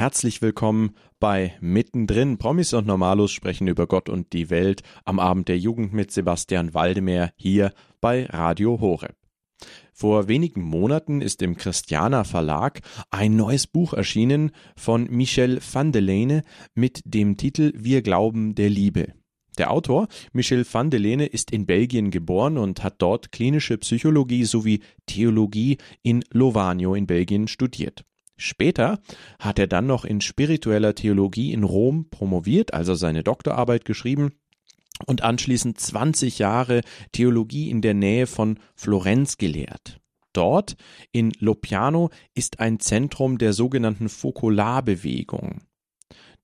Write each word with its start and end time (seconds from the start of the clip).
Herzlich 0.00 0.40
willkommen 0.40 0.96
bei 1.18 1.52
Mittendrin. 1.60 2.38
Promis 2.38 2.72
und 2.72 2.86
Normalos 2.86 3.32
sprechen 3.32 3.68
über 3.68 3.86
Gott 3.86 4.08
und 4.08 4.32
die 4.32 4.48
Welt 4.48 4.80
am 5.04 5.18
Abend 5.18 5.48
der 5.48 5.58
Jugend 5.58 5.92
mit 5.92 6.10
Sebastian 6.10 6.72
Waldemar 6.72 7.32
hier 7.36 7.70
bei 8.00 8.24
Radio 8.24 8.80
Horeb. 8.80 9.14
Vor 9.92 10.26
wenigen 10.26 10.62
Monaten 10.62 11.20
ist 11.20 11.42
im 11.42 11.54
Christiana 11.54 12.24
Verlag 12.24 12.80
ein 13.10 13.36
neues 13.36 13.66
Buch 13.66 13.92
erschienen 13.92 14.52
von 14.74 15.04
Michel 15.10 15.60
van 15.70 15.92
de 15.92 16.00
Lene 16.00 16.44
mit 16.74 17.02
dem 17.04 17.36
Titel 17.36 17.74
Wir 17.76 18.00
glauben 18.00 18.54
der 18.54 18.70
Liebe. 18.70 19.12
Der 19.58 19.70
Autor, 19.70 20.08
Michel 20.32 20.64
van 20.72 20.88
de 20.88 20.98
Lene, 20.98 21.26
ist 21.26 21.50
in 21.50 21.66
Belgien 21.66 22.10
geboren 22.10 22.56
und 22.56 22.82
hat 22.82 23.02
dort 23.02 23.32
klinische 23.32 23.76
Psychologie 23.76 24.44
sowie 24.44 24.80
Theologie 25.04 25.76
in 26.02 26.24
Lovanio 26.30 26.94
in 26.94 27.06
Belgien 27.06 27.48
studiert. 27.48 28.06
Später 28.40 29.00
hat 29.38 29.58
er 29.58 29.66
dann 29.66 29.86
noch 29.86 30.06
in 30.06 30.22
spiritueller 30.22 30.94
Theologie 30.94 31.52
in 31.52 31.62
Rom 31.62 32.08
promoviert, 32.08 32.72
also 32.72 32.94
seine 32.94 33.22
Doktorarbeit 33.22 33.84
geschrieben 33.84 34.32
und 35.04 35.22
anschließend 35.22 35.78
20 35.78 36.38
Jahre 36.38 36.80
Theologie 37.12 37.68
in 37.68 37.82
der 37.82 37.92
Nähe 37.92 38.26
von 38.26 38.58
Florenz 38.74 39.36
gelehrt. 39.36 40.00
Dort 40.32 40.76
in 41.12 41.32
Lopiano 41.38 42.08
ist 42.34 42.60
ein 42.60 42.80
Zentrum 42.80 43.36
der 43.36 43.52
sogenannten 43.52 44.08
Fokularbewegung. 44.08 45.60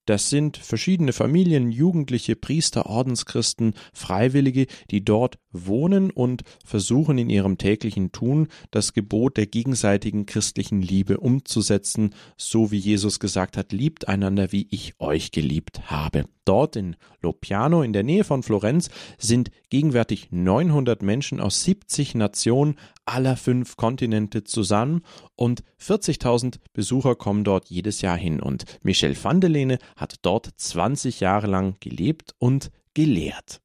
Das 0.06 0.30
sind 0.30 0.56
verschiedene 0.56 1.12
Familien, 1.12 1.70
Jugendliche, 1.70 2.37
Priester, 2.37 2.87
Ordenschristen, 2.87 3.74
Freiwillige, 3.92 4.66
die 4.91 5.05
dort 5.05 5.38
wohnen 5.51 6.10
und 6.10 6.42
versuchen 6.65 7.19
in 7.19 7.29
ihrem 7.29 7.59
täglichen 7.59 8.12
Tun 8.12 8.48
das 8.70 8.92
Gebot 8.92 9.37
der 9.37 9.46
gegenseitigen 9.46 10.24
christlichen 10.24 10.80
Liebe 10.80 11.19
umzusetzen, 11.19 12.15
so 12.37 12.70
wie 12.70 12.79
Jesus 12.79 13.20
gesagt 13.20 13.56
hat, 13.56 13.73
liebt 13.73 14.09
einander, 14.09 14.52
wie 14.52 14.69
ich 14.70 14.95
euch 15.01 15.32
geliebt 15.32 15.91
habe. 15.91 16.24
Dort 16.46 16.77
in 16.77 16.96
Lopiano 17.21 17.82
in 17.82 17.93
der 17.93 18.04
Nähe 18.04 18.23
von 18.23 18.45
Florenz 18.45 18.88
sind 19.18 19.51
gegenwärtig 19.68 20.29
900 20.30 21.02
Menschen 21.02 21.40
aus 21.40 21.65
70 21.65 22.15
Nationen 22.15 22.76
aller 23.04 23.37
fünf 23.37 23.76
Kontinente 23.76 24.45
zusammen 24.45 25.02
und 25.34 25.65
40.000 25.82 26.59
Besucher 26.73 27.16
kommen 27.16 27.43
dort 27.43 27.68
jedes 27.68 28.01
Jahr 28.01 28.16
hin. 28.16 28.40
Und 28.40 28.65
Michel 28.82 29.16
van 29.21 29.40
der 29.40 29.51
Lene 29.51 29.79
hat 29.96 30.16
dort 30.23 30.48
20 30.56 31.18
Jahre 31.18 31.48
lang 31.48 31.74
gelebt 31.80 32.37
und 32.38 32.71
gelehrt. 32.95 33.60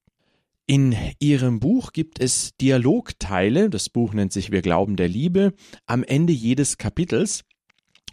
In 0.65 0.95
ihrem 1.19 1.59
Buch 1.59 1.91
gibt 1.91 2.19
es 2.19 2.55
Dialogteile, 2.57 3.69
das 3.69 3.89
Buch 3.89 4.13
nennt 4.13 4.33
sich 4.33 4.51
Wir 4.51 4.61
glauben 4.63 4.95
der 4.95 5.07
Liebe, 5.07 5.53
am 5.85 6.03
Ende 6.03 6.33
jedes 6.33 6.77
Kapitels 6.79 7.43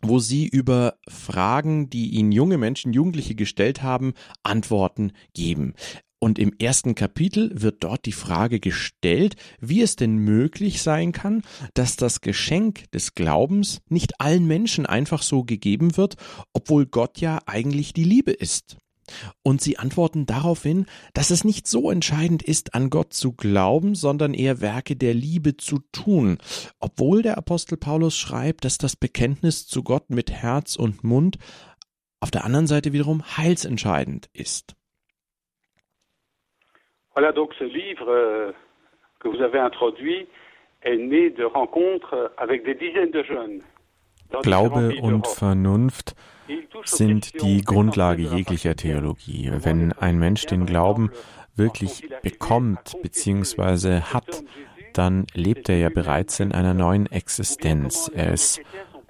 wo 0.03 0.19
sie 0.19 0.47
über 0.47 0.99
Fragen, 1.09 1.91
die 1.91 2.11
ihnen 2.11 2.33
junge 2.33 2.59
Menschen, 2.59 2.93
Jugendliche 2.93 3.35
gestellt 3.35 3.83
haben, 3.83 4.15
Antworten 4.43 5.13
geben. 5.35 5.75
Und 6.21 6.39
im 6.39 6.53
ersten 6.59 6.97
Kapitel 6.97 7.51
wird 7.55 7.85
dort 7.85 8.05
die 8.05 8.13
Frage 8.13 8.59
gestellt, 8.59 9.37
wie 9.61 9.83
es 9.83 9.95
denn 9.95 10.17
möglich 10.17 10.83
sein 10.83 11.13
kann, 11.13 11.43
dass 11.75 11.95
das 11.95 12.21
Geschenk 12.21 12.91
des 12.91 13.15
Glaubens 13.15 13.81
nicht 13.89 14.21
allen 14.21 14.47
Menschen 14.47 14.85
einfach 14.85 15.23
so 15.23 15.45
gegeben 15.45 15.97
wird, 15.97 16.17
obwohl 16.53 16.87
Gott 16.87 17.21
ja 17.21 17.39
eigentlich 17.47 17.93
die 17.93 18.05
Liebe 18.05 18.33
ist. 18.33 18.79
Und 19.43 19.61
sie 19.61 19.79
antworten 19.79 20.27
daraufhin, 20.27 20.87
dass 21.15 21.31
es 21.31 21.45
nicht 21.45 21.67
so 21.67 21.91
entscheidend 21.91 22.43
ist, 22.43 22.75
an 22.75 22.91
Gott 22.91 23.13
zu 23.13 23.33
glauben, 23.33 23.95
sondern 23.95 24.35
eher 24.35 24.61
Werke 24.61 24.97
der 24.97 25.15
Liebe 25.15 25.57
zu 25.57 25.79
tun, 25.93 26.39
obwohl 26.81 27.23
der 27.23 27.39
Apostel 27.39 27.77
Paulus 27.77 28.17
schreibt, 28.17 28.65
dass 28.65 28.79
das 28.79 28.97
Bekenntnis 28.97 29.67
zu 29.67 29.83
Gott 29.83 30.11
mit 30.11 30.31
Herz 30.31 30.77
und 30.77 31.05
Mund 31.05 31.39
auf 32.21 32.31
der 32.31 32.45
anderen 32.45 32.67
Seite 32.67 32.93
wiederum 32.93 33.23
heilsentscheidend 33.37 34.29
ist. 34.33 34.75
Voilà 37.15 37.33
donc 37.33 37.53
ce 37.59 37.65
livre 37.65 38.55
que 39.19 39.29
vous 39.29 39.41
avez 39.43 39.59
introduit 39.59 40.29
est 40.83 40.97
né 40.97 41.31
de 41.31 41.45
rencontres 41.45 42.31
avec 42.37 42.65
des 42.65 42.75
dizaines 42.75 43.11
de 43.11 43.23
jeunes. 43.25 43.63
Glaube 44.43 45.01
und 45.01 45.27
Vernunft 45.27 46.15
sind 46.89 47.41
die 47.43 47.63
Grundlage 47.63 48.23
jeglicher 48.23 48.77
Theologie. 48.77 49.51
Wenn 49.63 49.93
ein 49.93 50.19
Mensch 50.19 50.47
den 50.47 50.67
Glauben 50.67 51.11
wirklich 51.57 52.09
bekommt 52.23 52.97
bzw. 53.03 54.01
hat, 54.01 54.43
dann 54.93 55.27
lebt 55.35 55.69
er 55.69 55.79
ja 55.79 55.91
bereits 55.91 56.41
in 56.41 56.53
einer 56.53 56.75
neuen 56.75 57.07
Existenz. 57.07 58.11
Er 58.15 58.33
ist 58.33 58.61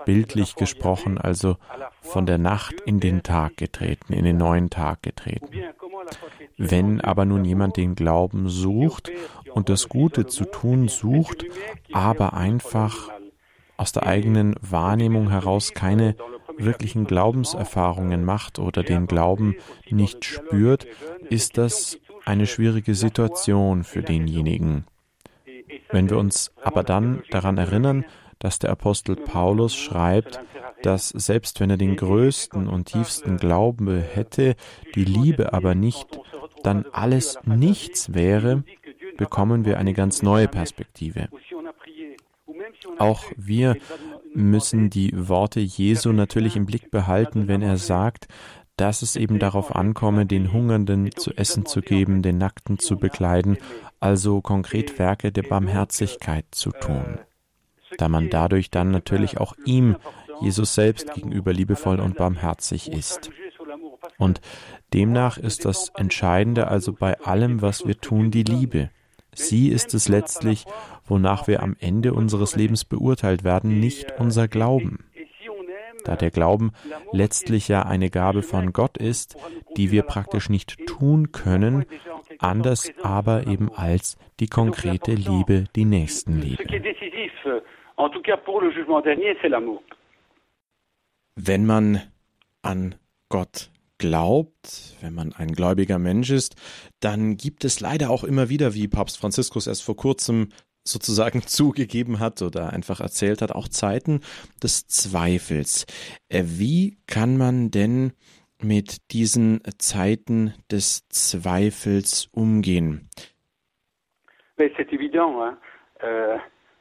bildlich 0.05 0.55
gesprochen 0.55 1.19
also 1.19 1.57
von 2.01 2.27
der 2.27 2.39
Nacht 2.39 2.81
in 2.81 3.01
den 3.01 3.23
Tag 3.23 3.57
getreten, 3.57 4.13
in 4.13 4.25
den 4.25 4.39
neuen 4.39 4.71
Tag 4.71 5.03
getreten. 5.03 5.49
Wenn 6.57 7.01
aber 7.01 7.25
nun 7.25 7.45
jemand 7.45 7.77
den 7.77 7.95
Glauben 7.95 8.49
sucht 8.49 9.11
und 9.53 9.69
das 9.69 9.89
Gute 9.89 10.27
zu 10.27 10.45
tun 10.45 10.89
sucht, 10.89 11.45
aber 11.93 12.33
einfach 12.33 13.11
aus 13.77 13.93
der 13.93 14.07
eigenen 14.07 14.57
Wahrnehmung 14.61 15.31
heraus 15.31 15.73
keine 15.73 16.17
wirklichen 16.59 17.07
Glaubenserfahrungen 17.07 18.25
macht 18.25 18.59
oder 18.59 18.83
den 18.83 19.07
Glauben 19.07 19.57
nicht 19.89 20.25
spürt, 20.25 20.87
ist 21.29 21.59
das 21.59 21.99
eine 22.25 22.47
schwierige 22.47 22.95
Situation 22.95 23.85
für 23.85 24.03
denjenigen. 24.03 24.85
Wenn 25.91 26.11
wir 26.11 26.19
uns 26.19 26.53
aber 26.63 26.83
dann 26.83 27.23
daran 27.31 27.59
erinnern, 27.59 28.05
dass 28.39 28.59
der 28.59 28.71
Apostel 28.71 29.17
Paulus 29.17 29.75
schreibt, 29.75 30.41
dass 30.83 31.09
selbst 31.09 31.61
wenn 31.61 31.71
er 31.71 31.77
den 31.77 31.97
größten 31.97 32.69
und 32.69 32.87
tiefsten 32.87 33.37
Glauben 33.37 33.89
hätte, 34.01 34.55
die 34.95 35.05
Liebe 35.05 35.53
aber 35.53 35.75
nicht, 35.75 36.21
dann 36.63 36.87
alles 36.93 37.39
nichts 37.45 38.15
wäre, 38.15 38.63
bekommen 39.17 39.65
wir 39.65 39.79
eine 39.79 39.95
ganz 39.95 40.23
neue 40.23 40.49
Perspektive. 40.49 41.29
Auch 42.99 43.25
wir 43.37 43.77
müssen 44.39 44.91
die 44.91 45.13
Worte 45.29 45.61
Jesu 45.61 46.13
natürlich 46.13 46.57
im 46.57 46.67
Blick 46.67 46.91
behalten, 46.91 47.49
wenn 47.49 47.63
er 47.63 47.77
sagt, 47.77 48.29
dass 48.77 49.03
es 49.03 49.17
eben 49.17 49.39
darauf 49.39 49.75
ankomme, 49.75 50.25
den 50.25 50.53
Hungernden 50.53 51.11
zu 51.13 51.33
essen 51.33 51.67
zu 51.67 51.81
geben, 51.81 52.23
den 52.23 52.39
Nackten 52.39 52.79
zu 52.79 52.97
bekleiden, 52.97 53.59
also 54.01 54.41
konkret 54.41 54.99
Werke 54.99 55.33
der 55.33 55.43
Barmherzigkeit 55.43 56.45
zu 56.53 56.71
tun, 56.71 57.19
da 57.99 58.09
man 58.09 58.31
dadurch 58.31 58.71
dann 58.71 58.91
natürlich 58.91 59.39
auch 59.39 59.55
ihm, 59.65 59.97
Jesus 60.41 60.77
selbst 60.77 61.13
gegenüber 61.15 61.53
liebevoll 61.53 61.99
und 61.99 62.17
barmherzig 62.17 62.93
ist. 62.93 63.31
Und 64.19 64.41
demnach 64.93 65.37
ist 65.37 65.65
das 65.65 65.91
Entscheidende 65.97 66.69
also 66.69 66.93
bei 66.93 67.19
allem, 67.21 67.61
was 67.61 67.87
wir 67.87 68.01
tun, 68.01 68.31
die 68.31 68.45
Liebe. 68.45 68.91
Sie 69.35 69.69
ist 69.69 69.95
es 69.95 70.09
letztlich, 70.09 70.65
wonach 71.09 71.47
wir 71.49 71.63
am 71.63 71.77
Ende 71.81 72.15
unseres 72.15 72.57
Lebens 72.57 72.85
beurteilt 72.85 73.45
werden, 73.45 73.81
nicht 73.81 74.15
unser 74.19 74.49
Glauben. 74.49 75.05
Da 76.05 76.17
der 76.17 76.31
Glauben 76.31 76.73
letztlich 77.13 77.69
ja 77.69 77.83
eine 77.83 78.11
Gabe 78.11 78.43
von 78.43 78.73
Gott 78.73 78.97
ist, 78.97 79.37
die 79.77 79.91
wir 79.91 80.03
praktisch 80.03 80.49
nicht 80.49 80.87
tun 80.87 81.33
können, 81.33 81.85
anders 82.39 82.91
aber 83.03 83.47
eben 83.47 83.71
als 83.73 84.17
die 84.41 84.47
konkrete 84.47 85.13
Liebe, 85.13 85.65
die 85.75 85.85
Nächstenliebe. 85.85 86.65
Wenn 91.35 91.67
man 91.67 92.03
an 92.63 92.95
Gott 93.29 93.71
glaubt, 93.99 94.97
wenn 95.01 95.15
man 95.15 95.33
ein 95.33 95.53
gläubiger 95.53 95.99
Mensch 95.99 96.31
ist, 96.31 96.55
dann 97.01 97.37
gibt 97.37 97.65
es 97.65 97.81
leider 97.81 98.11
auch 98.11 98.25
immer 98.25 98.49
wieder, 98.49 98.75
wie 98.75 98.89
Papst 98.89 99.19
Franziskus 99.19 99.67
erst 99.67 99.83
vor 99.83 99.97
kurzem 99.97 100.49
sozusagen 100.91 101.43
zugegeben 101.47 102.19
hat 102.21 102.43
oder 102.43 102.73
einfach 102.73 103.01
erzählt 103.01 103.43
hat, 103.43 103.53
auch 103.53 103.69
Zeiten 103.69 104.21
des 104.63 104.87
Zweifels. 104.87 105.87
Äh, 106.29 106.45
wie 106.45 106.99
kann 107.07 107.37
man 107.37 107.71
denn 107.71 108.13
mit 108.61 109.13
diesen 109.13 109.61
Zeiten 109.79 110.55
des 110.71 111.09
Zweifels 111.09 112.29
umgehen? 112.33 113.09
C'est 114.57 114.93
évident, 114.93 115.41
hein? 115.41 115.57
euh, 116.03 116.37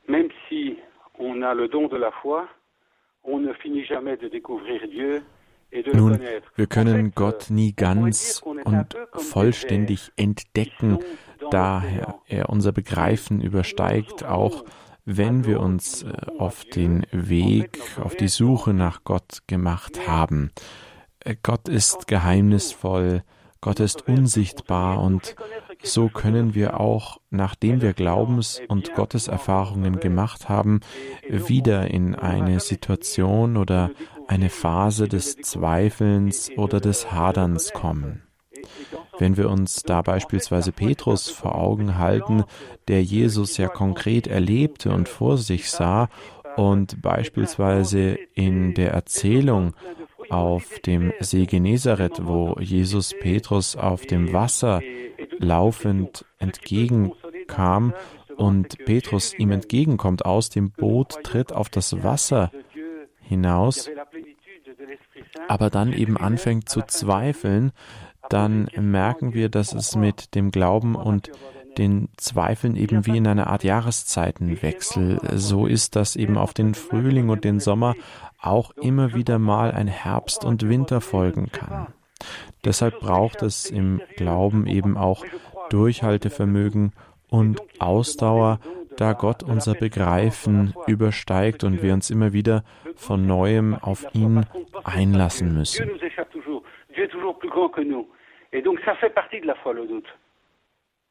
même 0.07 0.29
si 0.49 0.77
on 1.19 1.43
a 1.43 1.53
le 1.53 1.67
don 1.67 1.87
de 1.87 1.97
la 1.97 2.11
foi, 2.11 2.47
on 3.23 3.39
ne 3.39 3.53
finit 3.53 3.85
jamais 3.85 4.17
de 4.17 4.29
découvrir 4.29 4.87
Dieu 4.87 5.21
nun, 5.93 6.19
wir 6.55 6.67
können 6.67 7.11
Gott 7.13 7.49
nie 7.49 7.73
ganz 7.73 8.41
und 8.41 8.97
vollständig 9.13 10.11
entdecken, 10.15 10.99
daher 11.51 12.15
er 12.27 12.49
unser 12.49 12.71
Begreifen 12.71 13.41
übersteigt, 13.41 14.23
auch 14.23 14.63
wenn 15.05 15.45
wir 15.45 15.61
uns 15.61 16.03
äh, 16.03 16.11
auf 16.37 16.65
den 16.65 17.05
Weg, 17.11 17.79
auf 18.03 18.15
die 18.15 18.27
Suche 18.27 18.73
nach 18.73 19.05
Gott 19.05 19.39
gemacht 19.47 20.07
haben. 20.07 20.51
Äh, 21.21 21.35
Gott 21.41 21.69
ist 21.69 22.07
geheimnisvoll, 22.07 23.23
Gott 23.61 23.79
ist 23.79 24.07
unsichtbar 24.07 25.01
und 25.01 25.35
so 25.81 26.09
können 26.09 26.55
wir 26.55 26.79
auch, 26.79 27.19
nachdem 27.29 27.81
wir 27.81 27.93
Glaubens- 27.93 28.61
und 28.67 28.93
Gotteserfahrungen 28.93 29.99
gemacht 29.99 30.49
haben, 30.49 30.81
wieder 31.29 31.89
in 31.89 32.13
eine 32.15 32.59
Situation 32.59 33.57
oder 33.57 33.91
eine 34.27 34.49
Phase 34.49 35.07
des 35.07 35.37
Zweifelns 35.37 36.51
oder 36.57 36.81
des 36.81 37.11
Haderns 37.11 37.71
kommen. 37.71 38.26
Wenn 39.19 39.37
wir 39.37 39.49
uns 39.49 39.83
da 39.83 40.01
beispielsweise 40.01 40.71
Petrus 40.71 41.29
vor 41.29 41.55
Augen 41.55 41.97
halten, 41.97 42.43
der 42.87 43.03
Jesus 43.03 43.57
ja 43.57 43.67
konkret 43.67 44.27
erlebte 44.27 44.91
und 44.91 45.09
vor 45.09 45.37
sich 45.37 45.69
sah 45.69 46.09
und 46.55 47.01
beispielsweise 47.01 48.17
in 48.33 48.73
der 48.73 48.91
Erzählung 48.91 49.73
auf 50.29 50.79
dem 50.79 51.13
See 51.19 51.45
Genezareth, 51.45 52.25
wo 52.25 52.55
Jesus 52.59 53.13
Petrus 53.19 53.75
auf 53.75 54.05
dem 54.05 54.33
Wasser 54.33 54.81
laufend 55.39 56.25
entgegenkam 56.39 57.93
und 58.35 58.77
Petrus 58.85 59.33
ihm 59.37 59.51
entgegenkommt, 59.51 60.25
aus 60.25 60.49
dem 60.49 60.71
Boot 60.71 61.23
tritt 61.23 61.53
auf 61.53 61.69
das 61.69 62.03
Wasser 62.03 62.51
hinaus, 63.21 63.89
aber 65.47 65.69
dann 65.69 65.93
eben 65.93 66.17
anfängt 66.17 66.69
zu 66.69 66.81
zweifeln, 66.81 67.71
dann 68.29 68.67
merken 68.75 69.33
wir, 69.33 69.49
dass 69.49 69.73
es 69.73 69.95
mit 69.95 70.35
dem 70.35 70.51
Glauben 70.51 70.95
und 70.95 71.31
den 71.77 72.09
Zweifeln 72.17 72.75
eben 72.75 73.05
wie 73.05 73.17
in 73.17 73.27
einer 73.27 73.47
Art 73.47 73.63
Jahreszeitenwechsel 73.63 75.19
so 75.35 75.67
ist, 75.67 75.95
dass 75.95 76.15
eben 76.15 76.37
auf 76.37 76.53
den 76.53 76.73
Frühling 76.73 77.29
und 77.29 77.43
den 77.43 77.59
Sommer 77.59 77.95
auch 78.39 78.71
immer 78.71 79.13
wieder 79.13 79.39
mal 79.39 79.71
ein 79.71 79.87
Herbst 79.87 80.43
und 80.43 80.67
Winter 80.67 81.01
folgen 81.01 81.51
kann. 81.51 81.87
Deshalb 82.65 82.99
braucht 82.99 83.43
es 83.43 83.69
im 83.69 84.01
Glauben 84.15 84.65
eben 84.65 84.97
auch 84.97 85.23
Durchhaltevermögen 85.69 86.93
und 87.29 87.61
Ausdauer, 87.79 88.59
da 88.95 89.13
Gott 89.13 89.43
unser 89.43 89.75
Begreifen 89.75 90.73
übersteigt 90.87 91.63
und 91.63 91.83
wir 91.83 91.93
uns 91.93 92.09
immer 92.09 92.33
wieder 92.33 92.63
von 92.95 93.27
neuem 93.27 93.75
auf 93.75 94.07
ihn 94.13 94.45
einlassen 94.83 95.53
müssen. 95.53 95.91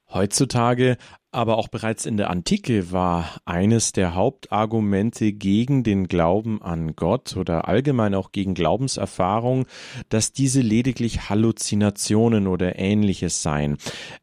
Heutzutage, 0.09 0.99
aber 1.33 1.59
auch 1.59 1.67
bereits 1.67 2.07
in 2.07 2.17
der 2.17 2.31
Antike 2.31 2.93
war 2.93 3.41
eines 3.45 3.91
der 3.91 4.15
Hauptargumente 4.15 5.33
gegen 5.33 5.83
den 5.83 6.07
Glauben 6.07 6.63
an 6.63 6.95
Gott 6.95 7.37
oder 7.37 7.67
allgemein 7.67 8.15
auch 8.15 8.31
gegen 8.31 8.55
Glaubenserfahrung, 8.55 9.67
dass 10.09 10.33
diese 10.33 10.61
lediglich 10.61 11.29
Halluzinationen 11.29 12.47
oder 12.47 12.79
ähnliches 12.79 13.43
seien. 13.43 13.79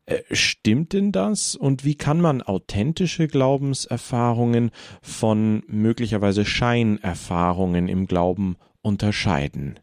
Äh, 0.06 0.22
stimmt 0.32 0.94
denn 0.94 1.12
das? 1.12 1.56
Und 1.56 1.84
wie 1.84 1.96
kann 1.96 2.22
man 2.22 2.42
authentische 2.42 3.28
Glaubenserfahrungen 3.28 4.72
von 5.02 5.64
möglicherweise 5.68 6.46
Scheinerfahrungen 6.46 7.90
im 7.90 8.08
Glauben 8.08 8.56
unterscheiden? 8.82 9.80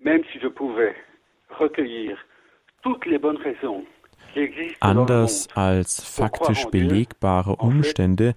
Même 0.00 0.22
si 0.32 0.38
je 0.38 0.48
pouvais 0.48 0.94
recueillir 1.50 2.16
Anders 4.80 5.48
als 5.54 6.00
faktisch 6.00 6.66
belegbare 6.66 7.56
Umstände, 7.56 8.34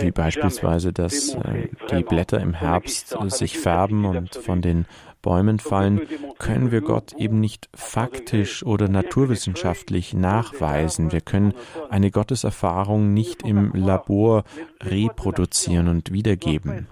wie 0.00 0.10
beispielsweise, 0.10 0.92
dass 0.92 1.34
äh, 1.34 1.68
die 1.90 2.02
Blätter 2.02 2.40
im 2.40 2.54
Herbst 2.54 3.16
sich 3.28 3.58
färben 3.58 4.04
und 4.04 4.34
von 4.34 4.62
den 4.62 4.86
Bäumen 5.22 5.58
fallen, 5.58 6.02
können 6.38 6.70
wir 6.70 6.80
Gott 6.80 7.12
eben 7.14 7.40
nicht 7.40 7.68
faktisch 7.74 8.64
oder 8.64 8.88
naturwissenschaftlich 8.88 10.14
nachweisen. 10.14 11.10
Wir 11.12 11.20
können 11.20 11.52
eine 11.90 12.10
Gotteserfahrung 12.10 13.12
nicht 13.12 13.42
im 13.42 13.72
Labor 13.74 14.44
reproduzieren 14.80 15.88
und 15.88 16.12
wiedergeben. 16.12 16.86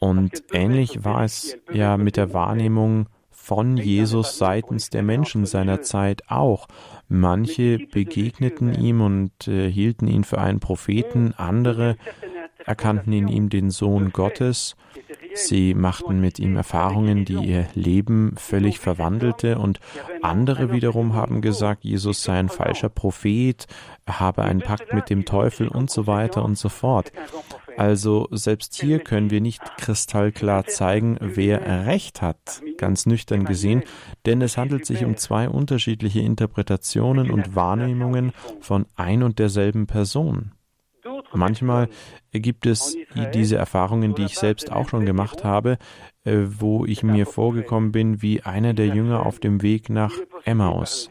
Und 0.00 0.42
ähnlich 0.52 1.04
war 1.04 1.22
es 1.24 1.56
ja 1.72 1.96
mit 1.96 2.16
der 2.16 2.32
Wahrnehmung 2.32 3.06
von 3.30 3.76
Jesus 3.76 4.38
seitens 4.38 4.90
der 4.90 5.02
Menschen 5.02 5.44
seiner 5.44 5.82
Zeit 5.82 6.22
auch. 6.28 6.68
Manche 7.08 7.78
begegneten 7.78 8.74
ihm 8.74 9.00
und 9.00 9.46
äh, 9.46 9.70
hielten 9.70 10.08
ihn 10.08 10.24
für 10.24 10.38
einen 10.38 10.60
Propheten, 10.60 11.34
andere 11.36 11.96
erkannten 12.64 13.12
in 13.12 13.28
ihm 13.28 13.48
den 13.48 13.70
Sohn 13.70 14.10
Gottes. 14.10 14.76
Sie 15.34 15.74
machten 15.74 16.20
mit 16.20 16.38
ihm 16.38 16.56
Erfahrungen, 16.56 17.24
die 17.24 17.34
ihr 17.34 17.66
Leben 17.74 18.34
völlig 18.36 18.78
verwandelte 18.78 19.58
und 19.58 19.80
andere 20.22 20.72
wiederum 20.72 21.14
haben 21.14 21.40
gesagt, 21.40 21.84
Jesus 21.84 22.22
sei 22.22 22.38
ein 22.38 22.48
falscher 22.48 22.88
Prophet, 22.88 23.66
habe 24.08 24.42
einen 24.42 24.60
Pakt 24.60 24.92
mit 24.92 25.08
dem 25.08 25.24
Teufel 25.24 25.68
und 25.68 25.90
so 25.90 26.06
weiter 26.06 26.44
und 26.44 26.58
so 26.58 26.68
fort. 26.68 27.12
Also 27.76 28.28
selbst 28.30 28.74
hier 28.74 28.98
können 28.98 29.30
wir 29.30 29.40
nicht 29.40 29.62
kristallklar 29.78 30.66
zeigen, 30.66 31.16
wer 31.20 31.86
recht 31.86 32.22
hat, 32.22 32.62
ganz 32.76 33.06
nüchtern 33.06 33.44
gesehen, 33.44 33.84
denn 34.26 34.42
es 34.42 34.56
handelt 34.56 34.86
sich 34.86 35.04
um 35.04 35.16
zwei 35.16 35.48
unterschiedliche 35.48 36.20
Interpretationen 36.20 37.30
und 37.30 37.54
Wahrnehmungen 37.54 38.32
von 38.60 38.86
ein 38.96 39.22
und 39.22 39.38
derselben 39.38 39.86
Person. 39.86 40.52
Manchmal 41.32 41.88
gibt 42.32 42.66
es 42.66 42.96
diese 43.34 43.56
Erfahrungen, 43.56 44.14
die 44.14 44.24
ich 44.24 44.36
selbst 44.36 44.72
auch 44.72 44.88
schon 44.88 45.06
gemacht 45.06 45.44
habe, 45.44 45.78
äh, 46.24 46.38
wo 46.46 46.84
ich 46.84 47.02
mir 47.02 47.26
vorgekommen 47.26 47.92
bin 47.92 48.22
wie 48.22 48.42
einer 48.42 48.74
der 48.74 48.88
Jünger 48.88 49.24
auf 49.24 49.38
dem 49.38 49.62
Weg 49.62 49.90
nach 49.90 50.12
Emmaus. 50.44 51.08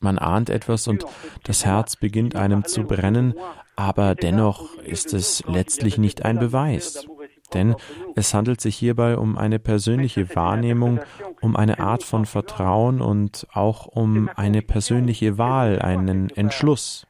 Man 0.00 0.18
ahnt 0.18 0.48
etwas 0.48 0.86
und 0.86 1.04
das 1.42 1.64
Herz 1.64 1.96
beginnt 1.96 2.36
einem 2.36 2.64
zu 2.64 2.84
brennen, 2.84 3.34
aber 3.78 4.16
dennoch 4.16 4.74
ist 4.78 5.14
es 5.14 5.44
letztlich 5.46 5.98
nicht 5.98 6.24
ein 6.24 6.40
Beweis. 6.40 7.06
Denn 7.54 7.76
es 8.16 8.34
handelt 8.34 8.60
sich 8.60 8.76
hierbei 8.76 9.16
um 9.16 9.38
eine 9.38 9.60
persönliche 9.60 10.34
Wahrnehmung, 10.34 10.98
um 11.40 11.54
eine 11.54 11.78
Art 11.78 12.02
von 12.02 12.26
Vertrauen 12.26 13.00
und 13.00 13.46
auch 13.52 13.86
um 13.86 14.28
eine 14.34 14.62
persönliche 14.62 15.38
Wahl, 15.38 15.80
einen 15.80 16.28
Entschluss. 16.30 17.06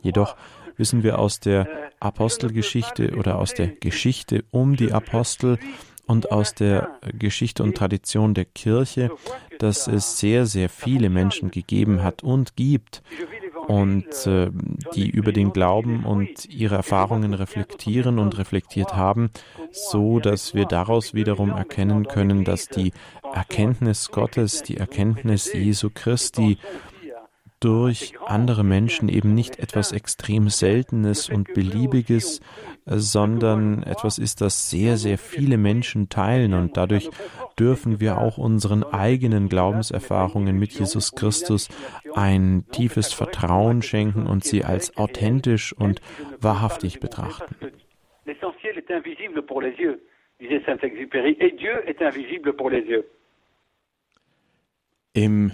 Jedoch 0.00 0.36
wissen 0.78 1.02
wir 1.02 1.18
aus 1.18 1.38
der 1.38 1.68
Apostelgeschichte 2.00 3.14
oder 3.14 3.38
aus 3.38 3.52
der 3.52 3.68
Geschichte 3.68 4.44
um 4.50 4.74
die 4.74 4.92
Apostel, 4.92 5.58
und 6.08 6.32
aus 6.32 6.54
der 6.54 6.98
Geschichte 7.12 7.62
und 7.62 7.76
Tradition 7.76 8.32
der 8.32 8.46
Kirche, 8.46 9.10
dass 9.58 9.86
es 9.86 10.18
sehr, 10.18 10.46
sehr 10.46 10.70
viele 10.70 11.10
Menschen 11.10 11.50
gegeben 11.50 12.02
hat 12.02 12.22
und 12.22 12.56
gibt 12.56 13.02
und 13.68 14.26
äh, 14.26 14.50
die 14.94 15.10
über 15.10 15.30
den 15.32 15.52
Glauben 15.52 16.04
und 16.04 16.46
ihre 16.46 16.76
Erfahrungen 16.76 17.34
reflektieren 17.34 18.18
und 18.18 18.38
reflektiert 18.38 18.96
haben, 18.96 19.30
so 19.70 20.20
dass 20.20 20.54
wir 20.54 20.64
daraus 20.64 21.12
wiederum 21.12 21.50
erkennen 21.50 22.08
können, 22.08 22.44
dass 22.44 22.68
die 22.68 22.92
Erkenntnis 23.34 24.08
Gottes, 24.10 24.62
die 24.62 24.78
Erkenntnis 24.78 25.52
Jesu 25.52 25.90
Christi 25.92 26.56
durch 27.60 28.14
andere 28.24 28.62
Menschen 28.64 29.08
eben 29.08 29.34
nicht 29.34 29.58
etwas 29.58 29.92
extrem 29.92 30.48
Seltenes 30.48 31.28
und 31.28 31.52
Beliebiges, 31.54 32.40
sondern 32.86 33.82
etwas 33.82 34.18
ist, 34.18 34.40
das 34.40 34.70
sehr, 34.70 34.96
sehr 34.96 35.18
viele 35.18 35.58
Menschen 35.58 36.08
teilen 36.08 36.54
und 36.54 36.76
dadurch 36.76 37.10
dürfen 37.58 38.00
wir 38.00 38.18
auch 38.18 38.38
unseren 38.38 38.84
eigenen 38.84 39.48
Glaubenserfahrungen 39.48 40.58
mit 40.58 40.72
Jesus 40.72 41.14
Christus 41.14 41.68
ein 42.14 42.64
tiefes 42.70 43.12
Vertrauen 43.12 43.82
schenken 43.82 44.26
und 44.26 44.44
sie 44.44 44.64
als 44.64 44.96
authentisch 44.96 45.72
und 45.72 46.00
wahrhaftig 46.40 47.00
betrachten. 47.00 47.56
Im 55.14 55.52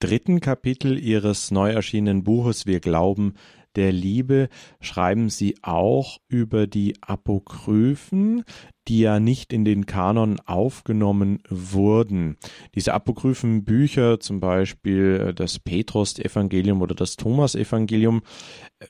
dritten 0.00 0.40
Kapitel 0.40 0.98
ihres 0.98 1.50
neu 1.50 1.70
erschienenen 1.70 2.24
Buches 2.24 2.66
Wir 2.66 2.80
glauben 2.80 3.34
der 3.76 3.92
Liebe 3.92 4.48
schreiben 4.80 5.30
sie 5.30 5.54
auch 5.62 6.18
über 6.28 6.66
die 6.66 6.94
Apokryphen, 7.02 8.42
die 8.88 9.00
ja 9.00 9.20
nicht 9.20 9.52
in 9.52 9.64
den 9.64 9.86
Kanon 9.86 10.40
aufgenommen 10.40 11.38
wurden. 11.48 12.36
Diese 12.74 12.94
apokryphen 12.94 13.62
Bücher, 13.64 14.18
zum 14.18 14.40
Beispiel 14.40 15.32
das 15.34 15.60
Petrus-Evangelium 15.60 16.82
oder 16.82 16.96
das 16.96 17.14
Thomas-Evangelium, 17.14 18.22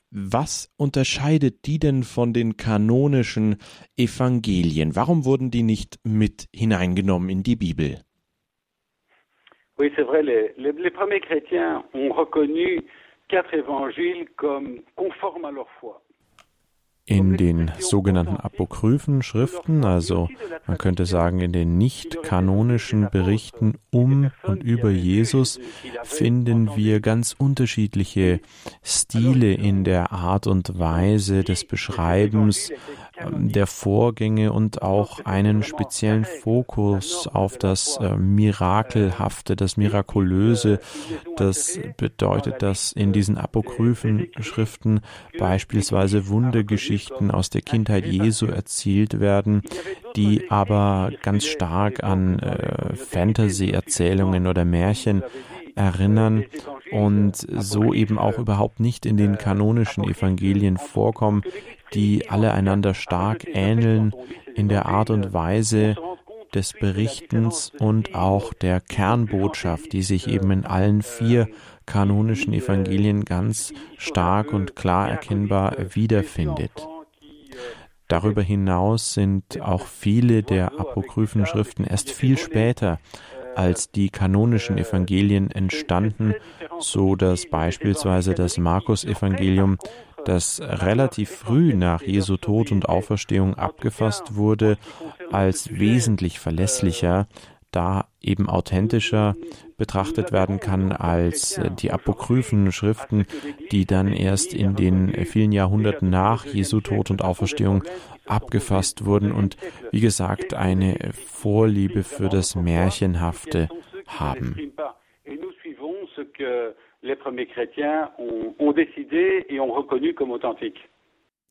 was 0.09 0.71
unterscheidet 0.77 1.65
die 1.67 1.77
denn 1.77 2.03
von 2.03 2.33
den 2.33 2.57
kanonischen 2.57 3.57
Evangelien? 3.97 4.95
Warum 4.95 5.25
wurden 5.25 5.51
die 5.51 5.63
nicht 5.63 5.99
mit 6.03 6.47
hineingenommen 6.55 7.29
in 7.29 7.43
die 7.43 7.55
Bibel? 7.55 8.01
Oui, 9.79 9.91
c'est 9.95 10.03
vrai, 10.03 10.21
les, 10.21 10.53
les, 10.57 10.71
les, 10.71 10.91
premiers 10.91 11.19
chrétiens 11.19 11.83
ont 11.93 12.11
reconnu 12.11 12.81
quatre 13.29 13.53
évangiles 13.53 14.27
comme 14.35 14.81
conformes 14.95 15.45
à 15.45 15.51
leur 15.51 15.69
foi. 15.79 16.01
In 17.07 17.35
den 17.35 17.71
sogenannten 17.79 18.37
apokryphen 18.37 19.23
Schriften, 19.23 19.83
also 19.83 20.29
man 20.67 20.77
könnte 20.77 21.05
sagen 21.05 21.41
in 21.41 21.51
den 21.51 21.77
nicht 21.77 22.21
kanonischen 22.21 23.09
Berichten 23.11 23.79
um 23.91 24.31
und 24.43 24.63
über 24.63 24.91
Jesus, 24.91 25.59
finden 26.03 26.75
wir 26.75 27.01
ganz 27.01 27.35
unterschiedliche 27.37 28.39
Stile 28.83 29.51
in 29.51 29.83
der 29.83 30.13
Art 30.13 30.45
und 30.45 30.79
Weise 30.79 31.43
des 31.43 31.65
Beschreibens, 31.65 32.71
der 33.29 33.67
Vorgänge 33.67 34.53
und 34.53 34.81
auch 34.81 35.25
einen 35.25 35.63
speziellen 35.63 36.25
Fokus 36.25 37.27
auf 37.27 37.57
das 37.57 37.97
äh, 37.97 38.15
Mirakelhafte, 38.15 39.55
das 39.55 39.77
Mirakulöse. 39.77 40.79
Das 41.37 41.79
bedeutet, 41.97 42.61
dass 42.61 42.91
in 42.91 43.13
diesen 43.13 43.37
apokryphen 43.37 44.27
Schriften 44.39 45.01
beispielsweise 45.37 46.27
Wundergeschichten 46.27 47.31
aus 47.31 47.49
der 47.49 47.61
Kindheit 47.61 48.05
Jesu 48.05 48.47
erzielt 48.47 49.19
werden, 49.19 49.61
die 50.15 50.49
aber 50.49 51.11
ganz 51.21 51.45
stark 51.45 52.03
an 52.03 52.39
äh, 52.39 52.95
Fantasy-Erzählungen 52.95 54.47
oder 54.47 54.65
Märchen 54.65 55.23
erinnern 55.75 56.45
und 56.91 57.35
so 57.35 57.93
eben 57.93 58.17
auch 58.17 58.37
überhaupt 58.37 58.79
nicht 58.79 59.05
in 59.05 59.17
den 59.17 59.37
kanonischen 59.37 60.03
Evangelien 60.03 60.77
vorkommen, 60.77 61.43
die 61.93 62.29
alle 62.29 62.53
einander 62.53 62.93
stark 62.93 63.45
ähneln 63.47 64.13
in 64.55 64.69
der 64.69 64.85
Art 64.85 65.09
und 65.09 65.33
Weise 65.33 65.95
des 66.53 66.73
Berichtens 66.73 67.71
und 67.79 68.13
auch 68.15 68.53
der 68.53 68.81
Kernbotschaft, 68.81 69.93
die 69.93 70.03
sich 70.03 70.27
eben 70.27 70.51
in 70.51 70.65
allen 70.65 71.01
vier 71.01 71.47
kanonischen 71.85 72.53
Evangelien 72.53 73.25
ganz 73.25 73.73
stark 73.97 74.53
und 74.53 74.75
klar 74.75 75.09
erkennbar 75.09 75.75
wiederfindet. 75.93 76.87
Darüber 78.07 78.41
hinaus 78.41 79.13
sind 79.13 79.61
auch 79.61 79.85
viele 79.85 80.43
der 80.43 80.77
apokryphen 80.77 81.45
Schriften 81.45 81.85
erst 81.85 82.11
viel 82.11 82.37
später 82.37 82.99
als 83.55 83.91
die 83.91 84.09
kanonischen 84.09 84.77
Evangelien 84.77 85.51
entstanden, 85.51 86.35
so 86.79 87.15
dass 87.15 87.45
beispielsweise 87.49 88.33
das 88.33 88.57
Markus-Evangelium, 88.57 89.77
das 90.25 90.61
relativ 90.61 91.31
früh 91.31 91.73
nach 91.73 92.01
Jesu 92.01 92.37
Tod 92.37 92.71
und 92.71 92.87
Auferstehung 92.87 93.55
abgefasst 93.55 94.35
wurde, 94.35 94.77
als 95.31 95.79
wesentlich 95.79 96.39
verlässlicher, 96.39 97.27
da 97.71 98.07
eben 98.21 98.49
authentischer 98.49 99.35
betrachtet 99.77 100.31
werden 100.31 100.59
kann 100.59 100.91
als 100.91 101.59
die 101.79 101.91
apokryphen 101.91 102.71
Schriften, 102.71 103.25
die 103.71 103.85
dann 103.85 104.13
erst 104.13 104.53
in 104.53 104.75
den 104.75 105.25
vielen 105.25 105.51
Jahrhunderten 105.51 106.09
nach 106.09 106.45
Jesu 106.45 106.81
Tod 106.81 107.09
und 107.09 107.23
Auferstehung 107.23 107.83
abgefasst 108.25 109.05
wurden 109.05 109.31
und 109.31 109.57
wie 109.91 110.01
gesagt 110.01 110.53
eine 110.53 111.11
Vorliebe 111.13 112.03
für 112.03 112.29
das 112.29 112.55
Märchenhafte 112.55 113.69
haben. 114.07 114.73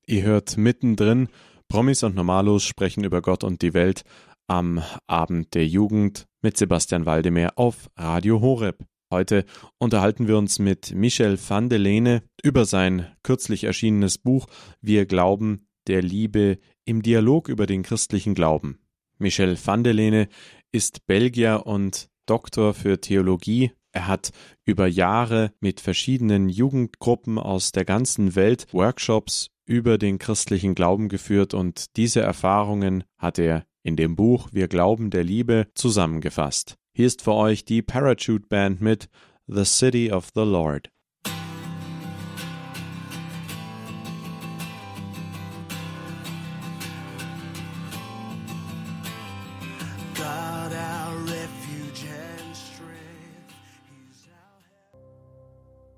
Ihr 0.06 0.22
hört 0.22 0.56
mittendrin, 0.56 1.28
Promis 1.68 2.02
und 2.02 2.16
Normalos 2.16 2.64
sprechen 2.64 3.04
über 3.04 3.22
Gott 3.22 3.44
und 3.44 3.62
die 3.62 3.74
Welt 3.74 4.02
am 4.50 4.82
Abend 5.06 5.54
der 5.54 5.64
Jugend 5.64 6.26
mit 6.42 6.56
Sebastian 6.56 7.06
Waldemar 7.06 7.52
auf 7.54 7.88
Radio 7.96 8.40
Horeb. 8.40 8.84
Heute 9.08 9.44
unterhalten 9.78 10.26
wir 10.26 10.36
uns 10.36 10.58
mit 10.58 10.92
Michel 10.92 11.38
van 11.38 11.68
de 11.68 11.78
Lene 11.78 12.24
über 12.42 12.64
sein 12.64 13.06
kürzlich 13.22 13.62
erschienenes 13.62 14.18
Buch 14.18 14.48
Wir 14.80 15.06
glauben, 15.06 15.68
der 15.86 16.02
Liebe 16.02 16.58
im 16.84 17.00
Dialog 17.00 17.48
über 17.48 17.66
den 17.66 17.84
christlichen 17.84 18.34
Glauben. 18.34 18.80
Michel 19.18 19.56
van 19.64 19.84
der 19.84 19.94
Lene 19.94 20.28
ist 20.72 21.06
Belgier 21.06 21.62
und 21.66 22.08
Doktor 22.26 22.74
für 22.74 23.00
Theologie. 23.00 23.70
Er 23.92 24.08
hat 24.08 24.30
über 24.64 24.88
Jahre 24.88 25.52
mit 25.60 25.80
verschiedenen 25.80 26.48
Jugendgruppen 26.48 27.38
aus 27.38 27.70
der 27.70 27.84
ganzen 27.84 28.34
Welt 28.34 28.66
Workshops 28.72 29.50
über 29.64 29.96
den 29.96 30.18
christlichen 30.18 30.74
Glauben 30.74 31.08
geführt 31.08 31.54
und 31.54 31.96
diese 31.96 32.20
Erfahrungen 32.20 33.04
hat 33.16 33.38
er 33.38 33.64
in 33.82 33.96
dem 33.96 34.16
Buch 34.16 34.48
Wir 34.52 34.68
glauben 34.68 35.10
der 35.10 35.24
Liebe 35.24 35.68
zusammengefasst. 35.74 36.76
Hier 36.92 37.06
ist 37.06 37.22
für 37.22 37.34
euch 37.34 37.64
die 37.64 37.82
Parachute 37.82 38.46
Band 38.48 38.80
mit 38.80 39.08
The 39.46 39.64
City 39.64 40.12
of 40.12 40.28
the 40.34 40.42
Lord. 40.42 40.90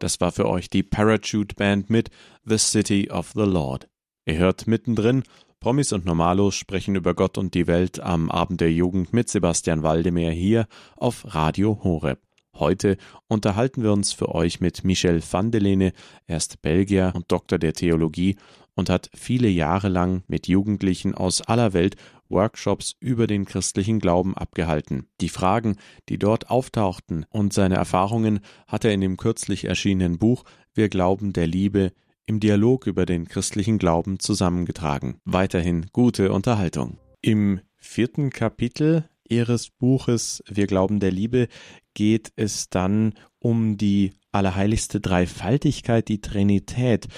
Das 0.02 0.20
war 0.20 0.32
für 0.32 0.48
euch 0.48 0.68
die 0.68 0.82
Parachute 0.82 1.54
Band 1.54 1.88
mit 1.88 2.10
The 2.44 2.58
City 2.58 3.08
of 3.08 3.30
the 3.36 3.44
Lord. 3.44 3.88
Ihr 4.26 4.36
hört 4.36 4.66
mittendrin, 4.66 5.22
Promis 5.62 5.92
und 5.92 6.04
Normalos 6.04 6.56
sprechen 6.56 6.96
über 6.96 7.14
Gott 7.14 7.38
und 7.38 7.54
die 7.54 7.68
Welt 7.68 8.00
am 8.00 8.32
Abend 8.32 8.60
der 8.60 8.72
Jugend 8.72 9.12
mit 9.12 9.28
Sebastian 9.28 9.84
Waldemar 9.84 10.32
hier 10.32 10.66
auf 10.96 11.36
Radio 11.36 11.78
Horeb. 11.84 12.18
Heute 12.52 12.96
unterhalten 13.28 13.84
wir 13.84 13.92
uns 13.92 14.12
für 14.12 14.34
euch 14.34 14.60
mit 14.60 14.82
Michel 14.82 15.22
van 15.22 15.52
de 15.52 15.60
Lene. 15.60 15.92
Er 16.26 16.38
ist 16.38 16.62
Belgier 16.62 17.12
und 17.14 17.30
Doktor 17.30 17.60
der 17.60 17.74
Theologie 17.74 18.34
und 18.74 18.90
hat 18.90 19.08
viele 19.14 19.46
Jahre 19.46 19.88
lang 19.88 20.24
mit 20.26 20.48
Jugendlichen 20.48 21.14
aus 21.14 21.42
aller 21.42 21.72
Welt 21.72 21.94
Workshops 22.28 22.96
über 22.98 23.28
den 23.28 23.44
christlichen 23.44 24.00
Glauben 24.00 24.36
abgehalten. 24.36 25.06
Die 25.20 25.28
Fragen, 25.28 25.76
die 26.08 26.18
dort 26.18 26.50
auftauchten 26.50 27.24
und 27.30 27.52
seine 27.52 27.76
Erfahrungen 27.76 28.40
hat 28.66 28.84
er 28.84 28.92
in 28.92 29.00
dem 29.00 29.16
kürzlich 29.16 29.66
erschienenen 29.66 30.18
Buch 30.18 30.42
Wir 30.74 30.88
glauben 30.88 31.32
der 31.32 31.46
Liebe 31.46 31.92
im 32.26 32.40
Dialog 32.40 32.86
über 32.86 33.06
den 33.06 33.26
christlichen 33.26 33.78
Glauben 33.78 34.18
zusammengetragen. 34.18 35.18
Weiterhin 35.24 35.86
gute 35.92 36.32
Unterhaltung. 36.32 36.98
Im 37.20 37.60
vierten 37.76 38.30
Kapitel 38.30 39.04
Ihres 39.28 39.70
Buches 39.70 40.42
Wir 40.48 40.66
glauben 40.66 41.00
der 41.00 41.10
Liebe 41.10 41.48
geht 41.94 42.32
es 42.36 42.68
dann 42.68 43.14
um 43.38 43.76
die 43.76 44.12
allerheiligste 44.30 45.00
Dreifaltigkeit, 45.00 46.08
die 46.08 46.20
Trinität. 46.20 47.08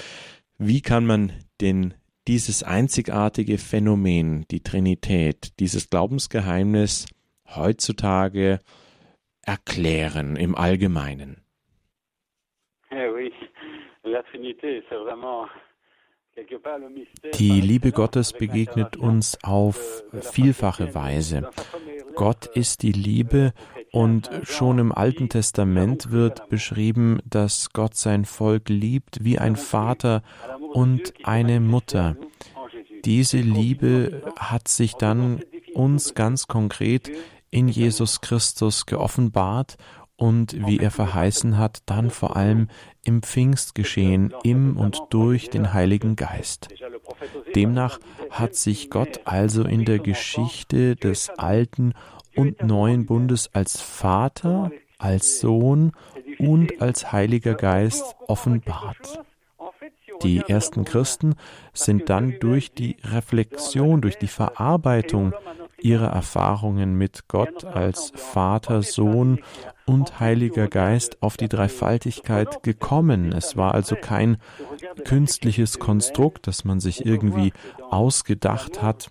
Wie 0.59 0.81
kann 0.81 1.07
man 1.07 1.33
denn 1.61 1.95
dieses 2.27 2.63
einzigartige 2.63 3.59
Phänomen, 3.59 4.47
die 4.51 4.63
Trinität, 4.63 5.59
dieses 5.61 5.91
Glaubensgeheimnis 5.91 7.07
heutzutage 7.47 8.61
erklären 9.43 10.37
im 10.37 10.55
Allgemeinen? 10.55 11.43
Die 17.35 17.61
Liebe 17.61 17.93
Gottes 17.93 18.33
begegnet 18.33 18.97
uns 18.97 19.39
auf 19.43 20.05
vielfache 20.21 20.95
Weise. 20.95 21.51
Gott 22.15 22.47
ist 22.47 22.83
die 22.83 22.93
Liebe 22.93 23.53
und 23.93 24.31
schon 24.43 24.79
im 24.79 24.93
Alten 24.93 25.29
Testament 25.29 26.11
wird 26.11 26.49
beschrieben, 26.49 27.21
dass 27.25 27.71
Gott 27.73 27.97
sein 27.97 28.25
Volk 28.25 28.69
liebt 28.69 29.25
wie 29.25 29.39
ein 29.39 29.57
Vater 29.57 30.23
und 30.73 31.15
eine 31.25 31.61
Mutter. 31.61 32.17
Diese 33.05 33.39
Liebe 33.39 34.23
hat 34.37 34.69
sich 34.69 34.95
dann 34.95 35.43
uns 35.75 36.15
ganz 36.15 36.47
konkret 36.47 37.11
in 37.51 37.69
Jesus 37.69 38.21
Christus 38.21 38.87
geoffenbart 38.87 39.77
und 40.17 40.67
wie 40.67 40.79
er 40.79 40.91
verheißen 40.91 41.59
hat, 41.59 41.83
dann 41.87 42.11
vor 42.11 42.37
allem 42.37 42.69
im 43.05 43.23
Pfingstgeschehen 43.23 44.33
im 44.43 44.77
und 44.77 45.01
durch 45.11 45.51
den 45.51 45.73
Heiligen 45.73 46.17
Geist. 46.17 46.69
Demnach 47.55 47.99
hat 48.31 48.55
sich 48.55 48.91
Gott 48.91 49.21
also 49.25 49.65
in 49.65 49.85
der 49.85 49.99
Geschichte 49.99 50.97
des 50.97 51.31
alten 51.31 51.95
und 52.37 52.63
neuen 52.63 53.07
Bundes 53.07 53.51
als 53.53 53.81
Vater, 53.81 54.71
als 54.99 55.41
Sohn 55.41 55.93
und 56.39 56.81
als 56.81 57.13
Heiliger 57.13 57.55
Geist 57.55 58.17
offenbart. 58.27 59.21
Die 60.23 60.39
ersten 60.47 60.85
Christen 60.85 61.35
sind 61.73 62.09
dann 62.09 62.37
durch 62.41 62.73
die 62.73 62.97
Reflexion, 63.03 64.01
durch 64.01 64.17
die 64.17 64.29
Verarbeitung 64.29 65.35
ihrer 65.85 66.09
Erfahrungen 66.09 66.97
mit 66.97 67.29
Gott 67.29 67.65
als 67.65 68.11
Vater, 68.15 68.83
Sohn 68.83 69.41
und 69.87 70.19
Heiliger 70.19 70.67
Geist 70.69 71.23
auf 71.23 71.37
die 71.37 71.49
Dreifaltigkeit 71.49 72.63
gekommen. 72.63 73.33
Es 73.33 73.57
war 73.57 73.75
also 73.75 73.95
kein 73.95 74.39
künstliches 75.05 75.79
Konstrukt, 75.79 76.47
das 76.47 76.65
man 76.65 76.81
sich 76.81 77.05
irgendwie 77.05 77.53
ausgedacht 77.91 78.81
hat, 78.81 79.11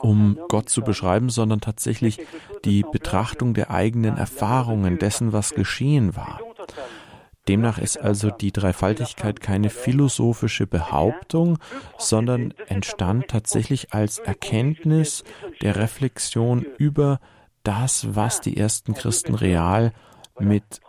um 0.00 0.38
Gott 0.48 0.70
zu 0.70 0.80
beschreiben, 0.80 1.28
sondern 1.28 1.60
tatsächlich 1.60 2.18
die 2.64 2.82
Betrachtung 2.90 3.52
der 3.52 3.70
eigenen 3.70 4.16
Erfahrungen, 4.16 4.98
dessen, 4.98 5.34
was 5.34 5.54
geschehen 5.54 6.16
war. 6.16 6.40
Demnach 7.48 7.78
ist 7.78 7.98
also 7.98 8.30
die 8.30 8.52
Dreifaltigkeit 8.52 9.40
keine 9.40 9.70
philosophische 9.70 10.66
Behauptung, 10.66 11.58
sondern 11.98 12.52
entstand 12.66 13.28
tatsächlich 13.28 13.92
als 13.94 14.18
Erkenntnis 14.18 15.24
der 15.62 15.76
Reflexion 15.76 16.66
über 16.78 17.20
das, 17.62 18.14
was 18.14 18.40
die 18.40 18.56
ersten 18.56 18.94
Christen 18.94 19.34
real 19.34 19.92
mit 20.38 20.80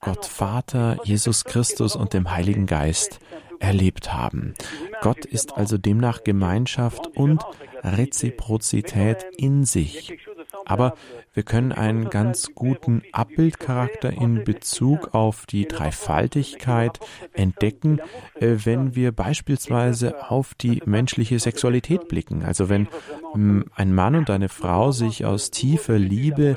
Gott 0.00 0.26
Vater, 0.26 0.98
Jesus 1.04 1.44
Christus 1.44 1.94
und 1.96 2.12
dem 2.12 2.30
Heiligen 2.32 2.66
Geist 2.66 3.20
erlebt 3.60 4.12
haben. 4.12 4.54
Gott 5.00 5.24
ist 5.24 5.56
also 5.56 5.78
demnach 5.78 6.24
Gemeinschaft 6.24 7.06
und 7.16 7.44
Reziprozität 7.82 9.24
in 9.36 9.64
sich. 9.64 10.18
Aber 10.64 10.94
wir 11.34 11.42
können 11.42 11.72
einen 11.72 12.10
ganz 12.10 12.50
guten 12.54 13.02
Abbildcharakter 13.12 14.12
in 14.12 14.44
Bezug 14.44 15.14
auf 15.14 15.46
die 15.46 15.66
Dreifaltigkeit 15.66 17.00
entdecken, 17.32 18.00
äh, 18.38 18.56
wenn 18.64 18.94
wir 18.94 19.12
beispielsweise 19.12 20.30
auf 20.30 20.54
die 20.54 20.82
menschliche 20.84 21.38
Sexualität 21.38 22.08
blicken. 22.08 22.42
Also 22.44 22.68
wenn 22.68 22.88
mm, 23.34 23.62
ein 23.74 23.94
Mann 23.94 24.14
und 24.14 24.30
eine 24.30 24.48
Frau 24.48 24.92
sich 24.92 25.24
aus 25.24 25.50
tiefer 25.50 25.98
Liebe 25.98 26.56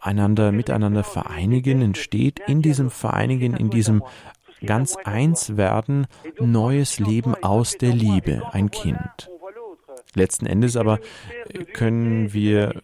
einander 0.00 0.50
miteinander 0.50 1.04
vereinigen, 1.04 1.82
entsteht 1.82 2.40
in 2.46 2.62
diesem 2.62 2.90
Vereinigen, 2.90 3.54
in 3.54 3.70
diesem 3.70 4.02
ganz 4.64 4.96
eins 4.96 5.56
werden, 5.56 6.06
neues 6.38 6.98
Leben 6.98 7.34
aus 7.42 7.76
der 7.78 7.92
Liebe, 7.92 8.42
ein 8.52 8.70
Kind. 8.70 9.30
Letzten 10.14 10.46
Endes 10.46 10.76
aber 10.76 10.98
können 11.72 12.32
wir 12.32 12.82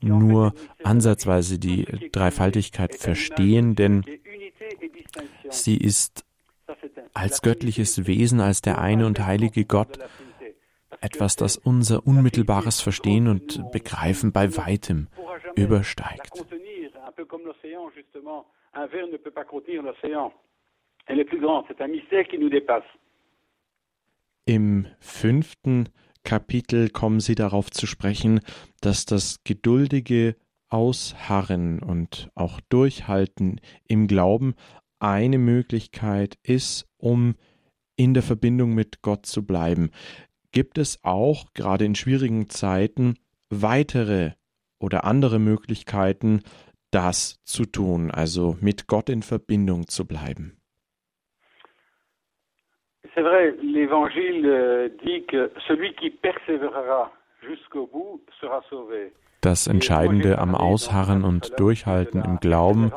nur 0.00 0.54
ansatzweise 0.82 1.58
die 1.58 1.84
Dreifaltigkeit 2.10 2.94
verstehen, 2.94 3.74
denn 3.74 4.04
sie 5.50 5.76
ist 5.76 6.24
als 7.14 7.42
göttliches 7.42 8.06
Wesen, 8.06 8.40
als 8.40 8.62
der 8.62 8.80
eine 8.80 9.06
und 9.06 9.24
heilige 9.24 9.64
Gott 9.64 9.98
etwas, 11.00 11.36
das 11.36 11.56
unser 11.56 12.06
unmittelbares 12.06 12.80
Verstehen 12.80 13.28
und 13.28 13.70
Begreifen 13.72 14.32
bei 14.32 14.56
weitem 14.56 15.08
übersteigt. 15.56 16.44
Im 24.44 24.86
fünften 25.00 25.88
Kapitel 26.24 26.88
kommen 26.90 27.20
sie 27.20 27.34
darauf 27.34 27.70
zu 27.70 27.86
sprechen, 27.86 28.40
dass 28.80 29.04
das 29.04 29.40
geduldige 29.44 30.36
Ausharren 30.68 31.80
und 31.80 32.30
auch 32.34 32.60
Durchhalten 32.68 33.60
im 33.86 34.06
Glauben 34.06 34.54
eine 34.98 35.38
Möglichkeit 35.38 36.38
ist, 36.42 36.86
um 36.96 37.34
in 37.96 38.14
der 38.14 38.22
Verbindung 38.22 38.74
mit 38.74 39.02
Gott 39.02 39.26
zu 39.26 39.44
bleiben. 39.44 39.90
Gibt 40.52 40.78
es 40.78 40.98
auch 41.02 41.52
gerade 41.54 41.84
in 41.84 41.94
schwierigen 41.94 42.48
Zeiten 42.48 43.16
weitere 43.50 44.32
oder 44.78 45.04
andere 45.04 45.38
Möglichkeiten, 45.38 46.42
das 46.90 47.40
zu 47.44 47.64
tun, 47.64 48.10
also 48.10 48.56
mit 48.60 48.86
Gott 48.86 49.08
in 49.08 49.22
Verbindung 49.22 49.88
zu 49.88 50.06
bleiben? 50.06 50.61
C'est 53.14 53.22
vrai, 53.22 53.54
l'évangile 53.62 54.46
euh, 54.46 54.88
dit 55.04 55.24
que 55.26 55.50
celui 55.68 55.94
qui 55.94 56.10
persévérera 56.10 57.12
jusqu'au 57.46 57.86
bout 57.86 58.22
sera 58.40 58.62
sauvé. 58.70 59.12
Das 59.42 59.66
Entscheidende 59.66 60.38
am 60.38 60.54
Ausharren 60.54 61.24
und 61.24 61.58
Durchhalten 61.58 62.22
im 62.22 62.38
Glauben 62.38 62.92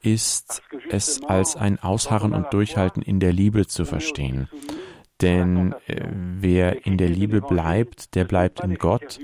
ist 0.00 0.62
es 0.90 1.22
als 1.24 1.56
ein 1.56 1.82
Ausharren 1.82 2.34
und 2.34 2.52
Durchhalten 2.54 3.02
in 3.02 3.18
der 3.20 3.32
Liebe 3.32 3.66
zu 3.66 3.84
verstehen. 3.84 4.48
Denn 5.20 5.74
äh, 5.86 6.06
wer 6.38 6.86
in 6.86 6.96
der 6.98 7.08
Liebe 7.08 7.40
bleibt, 7.40 8.14
der 8.14 8.24
bleibt 8.24 8.60
in 8.60 8.76
Gott 8.76 9.18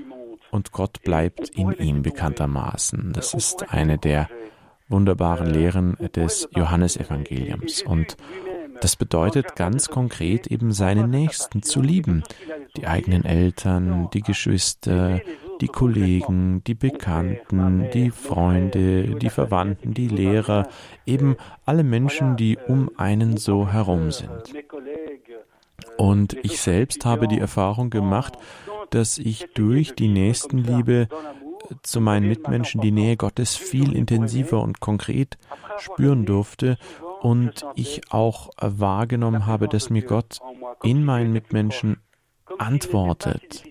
und 0.51 0.71
Gott 0.71 1.01
bleibt 1.01 1.49
in 1.49 1.71
ihm 1.71 2.01
bekanntermaßen. 2.01 3.13
Das 3.13 3.33
ist 3.33 3.73
eine 3.73 3.97
der 3.97 4.29
wunderbaren 4.89 5.47
Lehren 5.47 5.95
des 6.15 6.49
Johannesevangeliums. 6.55 7.83
Und 7.83 8.17
das 8.81 8.95
bedeutet 8.95 9.55
ganz 9.55 9.89
konkret 9.89 10.47
eben 10.47 10.71
seine 10.71 11.07
Nächsten 11.07 11.63
zu 11.63 11.81
lieben. 11.81 12.23
Die 12.77 12.87
eigenen 12.87 13.25
Eltern, 13.25 14.09
die 14.13 14.21
Geschwister, 14.21 15.21
die 15.61 15.67
Kollegen, 15.67 16.63
die 16.65 16.75
Bekannten, 16.75 17.89
die 17.93 18.11
Freunde, 18.11 19.15
die 19.15 19.29
Verwandten, 19.29 19.93
die 19.93 20.07
Lehrer, 20.07 20.67
eben 21.05 21.35
alle 21.65 21.83
Menschen, 21.83 22.37
die 22.37 22.57
um 22.67 22.89
einen 22.97 23.37
so 23.37 23.67
herum 23.67 24.11
sind. 24.11 24.53
Und 25.97 26.37
ich 26.43 26.61
selbst 26.61 27.05
habe 27.05 27.27
die 27.27 27.39
Erfahrung 27.39 27.89
gemacht, 27.89 28.37
dass 28.89 29.17
ich 29.17 29.47
durch 29.53 29.95
die 29.95 30.07
Nächstenliebe 30.07 31.09
zu 31.83 32.01
meinen 32.01 32.27
Mitmenschen 32.27 32.81
die 32.81 32.91
Nähe 32.91 33.17
Gottes 33.17 33.55
viel 33.55 33.95
intensiver 33.95 34.61
und 34.61 34.79
konkret 34.79 35.37
spüren 35.77 36.25
durfte 36.25 36.77
und 37.21 37.65
ich 37.75 38.01
auch 38.11 38.49
wahrgenommen 38.59 39.45
habe, 39.45 39.67
dass 39.67 39.89
mir 39.89 40.03
Gott 40.03 40.39
in 40.83 41.03
meinen 41.03 41.33
Mitmenschen 41.33 41.97
antwortet. 42.57 43.63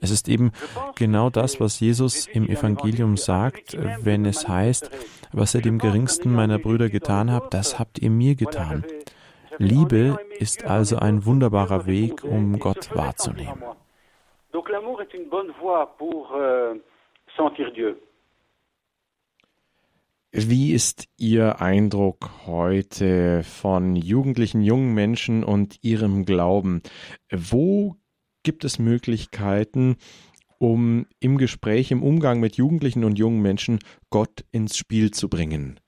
Es 0.00 0.10
ist 0.10 0.28
eben 0.28 0.52
genau 0.96 1.30
das, 1.30 1.60
was 1.60 1.80
Jesus 1.80 2.26
im 2.26 2.48
Evangelium 2.48 3.16
sagt, 3.16 3.76
wenn 4.04 4.26
es 4.26 4.46
heißt, 4.46 4.90
was 5.32 5.54
ihr 5.54 5.62
dem 5.62 5.78
geringsten 5.78 6.32
meiner 6.32 6.58
Brüder 6.58 6.90
getan 6.90 7.30
habt, 7.32 7.54
das 7.54 7.78
habt 7.78 7.98
ihr 8.00 8.10
mir 8.10 8.34
getan. 8.34 8.84
Liebe 9.58 10.18
ist 10.38 10.64
also 10.64 10.96
ein 10.96 11.24
wunderbarer 11.24 11.86
Weg, 11.86 12.24
um 12.24 12.58
Gott 12.58 12.94
wahrzunehmen. 12.94 13.62
Donc 14.52 14.68
l'amour 14.68 15.00
est 15.00 15.12
une 15.14 15.28
bonne 15.28 15.50
voie 15.60 15.84
pour 15.98 16.32
euh, 16.32 16.76
sentir 17.36 17.72
Dieu. 17.72 17.96
Wie 20.36 20.72
ist 20.72 21.06
Ihr 21.16 21.60
Eindruck 21.60 22.28
heute 22.44 23.44
von 23.44 23.94
jugendlichen 23.94 24.62
jungen 24.62 24.92
Menschen 24.92 25.44
und 25.44 25.78
ihrem 25.84 26.24
Glauben? 26.24 26.82
Wo 27.30 27.94
gibt 28.42 28.64
es 28.64 28.80
Möglichkeiten, 28.80 29.94
um 30.58 31.06
im 31.20 31.38
Gespräch, 31.38 31.92
im 31.92 32.02
Umgang 32.02 32.40
mit 32.40 32.56
Jugendlichen 32.56 33.04
und 33.04 33.16
jungen 33.16 33.42
Menschen 33.42 33.78
Gott 34.10 34.44
ins 34.50 34.76
Spiel 34.76 35.12
zu 35.12 35.28
bringen? 35.28 35.78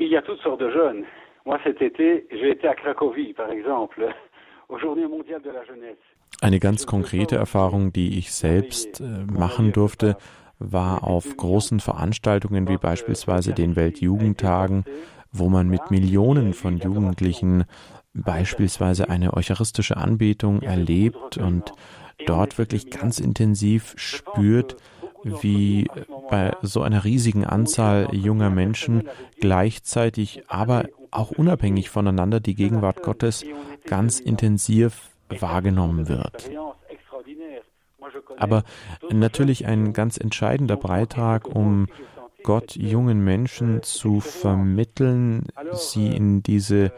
Il 0.00 0.08
y 0.08 0.16
a 0.16 0.22
toutes 0.22 0.40
sortes 0.42 0.58
de 0.58 0.72
jeunes. 0.72 1.04
Moi, 1.44 1.60
cet 1.62 1.80
été, 1.80 2.26
j'ai 2.32 2.50
été 2.50 2.66
à 2.66 2.74
Cracovie, 2.74 3.34
par 3.34 3.52
exemple, 3.52 4.12
aux 4.68 4.80
Journées 4.80 5.06
mondiales 5.06 5.42
de 5.42 5.50
la 5.50 5.64
jeunesse. 5.64 6.02
Eine 6.42 6.58
ganz 6.58 6.86
konkrete 6.86 7.36
Erfahrung, 7.36 7.92
die 7.92 8.18
ich 8.18 8.32
selbst 8.32 9.00
äh, 9.00 9.24
machen 9.32 9.72
durfte, 9.72 10.16
war 10.58 11.04
auf 11.04 11.36
großen 11.36 11.80
Veranstaltungen 11.80 12.68
wie 12.68 12.76
beispielsweise 12.76 13.52
den 13.52 13.76
Weltjugendtagen, 13.76 14.84
wo 15.32 15.48
man 15.48 15.68
mit 15.68 15.90
Millionen 15.90 16.54
von 16.54 16.78
Jugendlichen 16.78 17.64
beispielsweise 18.14 19.08
eine 19.08 19.34
eucharistische 19.34 19.96
Anbetung 19.96 20.62
erlebt 20.62 21.36
und 21.36 21.72
dort 22.26 22.58
wirklich 22.58 22.90
ganz 22.90 23.18
intensiv 23.18 23.94
spürt, 23.96 24.76
wie 25.24 25.88
bei 26.30 26.52
so 26.62 26.82
einer 26.82 27.04
riesigen 27.04 27.44
Anzahl 27.44 28.14
junger 28.14 28.50
Menschen 28.50 29.08
gleichzeitig, 29.40 30.42
aber 30.48 30.86
auch 31.10 31.30
unabhängig 31.30 31.90
voneinander 31.90 32.40
die 32.40 32.54
Gegenwart 32.54 33.02
Gottes 33.02 33.44
ganz 33.86 34.20
intensiv 34.20 35.10
wahrgenommen 35.28 36.08
wird. 36.08 36.50
Aber 38.36 38.64
natürlich 39.10 39.66
ein 39.66 39.92
ganz 39.92 40.16
entscheidender 40.16 40.76
Beitrag, 40.76 41.46
um 41.48 41.86
Gott 42.42 42.76
jungen 42.76 43.24
Menschen 43.24 43.82
zu 43.82 44.20
vermitteln, 44.20 45.46
sie 45.72 46.14
in 46.14 46.42
diese 46.42 46.92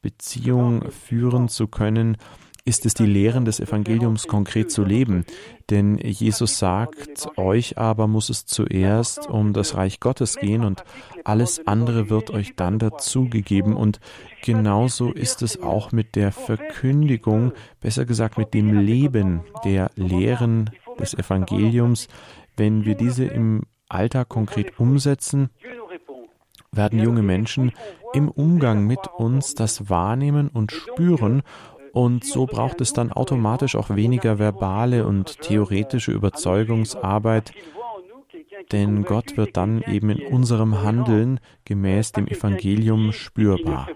Beziehung 0.00 0.90
führen 0.90 1.48
zu 1.48 1.66
können, 1.66 2.16
ist 2.66 2.84
es 2.84 2.94
die 2.94 3.06
Lehren 3.06 3.44
des 3.44 3.60
Evangeliums 3.60 4.26
konkret 4.26 4.72
zu 4.72 4.84
leben. 4.84 5.24
Denn 5.70 5.98
Jesus 5.98 6.58
sagt, 6.58 7.28
euch 7.38 7.78
aber 7.78 8.08
muss 8.08 8.28
es 8.28 8.44
zuerst 8.44 9.30
um 9.30 9.52
das 9.52 9.76
Reich 9.76 10.00
Gottes 10.00 10.36
gehen 10.36 10.64
und 10.64 10.84
alles 11.24 11.64
andere 11.66 12.10
wird 12.10 12.30
euch 12.30 12.56
dann 12.56 12.80
dazugegeben. 12.80 13.74
Und 13.74 14.00
genauso 14.42 15.12
ist 15.12 15.42
es 15.42 15.62
auch 15.62 15.92
mit 15.92 16.16
der 16.16 16.32
Verkündigung, 16.32 17.52
besser 17.80 18.04
gesagt 18.04 18.36
mit 18.36 18.52
dem 18.52 18.80
Leben 18.80 19.42
der 19.64 19.90
Lehren 19.94 20.70
des 20.98 21.14
Evangeliums. 21.14 22.08
Wenn 22.56 22.84
wir 22.84 22.96
diese 22.96 23.26
im 23.26 23.62
Alltag 23.88 24.28
konkret 24.28 24.80
umsetzen, 24.80 25.50
werden 26.72 26.98
junge 26.98 27.22
Menschen 27.22 27.72
im 28.12 28.28
Umgang 28.28 28.86
mit 28.86 29.06
uns 29.16 29.54
das 29.54 29.88
wahrnehmen 29.88 30.48
und 30.48 30.72
spüren 30.72 31.42
und 31.96 32.24
so 32.24 32.44
braucht 32.44 32.82
es 32.82 32.92
dann 32.92 33.10
automatisch 33.10 33.74
auch 33.74 33.88
weniger 33.88 34.38
verbale 34.38 35.06
und 35.06 35.40
theoretische 35.40 36.12
Überzeugungsarbeit, 36.12 37.54
denn 38.70 39.04
Gott 39.04 39.38
wird 39.38 39.56
dann 39.56 39.80
eben 39.80 40.10
in 40.10 40.26
unserem 40.26 40.82
Handeln 40.82 41.40
gemäß 41.64 42.12
dem 42.12 42.26
Evangelium 42.26 43.12
spürbar. 43.12 43.88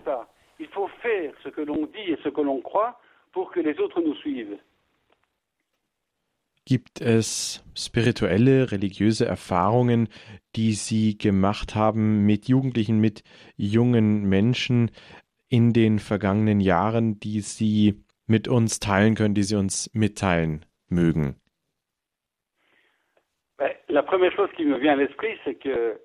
Gibt 6.65 7.01
es 7.03 7.65
spirituelle, 7.75 8.73
religiöse 8.73 9.27
Erfahrungen, 9.27 10.09
die 10.57 10.73
Sie 10.73 11.19
gemacht 11.19 11.75
haben 11.75 12.25
mit 12.25 12.49
Jugendlichen, 12.49 12.99
mit 12.99 13.25
jungen 13.59 14.27
Menschen, 14.27 14.91
in 15.51 15.73
den 15.73 15.99
vergangenen 15.99 16.61
Jahren, 16.61 17.19
die 17.21 17.41
Sie 17.41 18.03
mit 18.27 18.49
uns 18.49 18.79
teilen 18.79 19.15
können, 19.17 19.35
die 19.35 19.43
Sie 19.43 19.57
uns 19.57 19.91
mitteilen 19.93 20.65
mögen? 20.89 21.37
La 23.89 24.03
première 24.03 24.33
chose 24.33 24.51
qui 24.57 24.65
me 24.65 24.79
vient 24.79 24.93
à 24.93 24.97
l'esprit, 24.97 25.37
c'est 25.45 25.57
que 25.57 26.01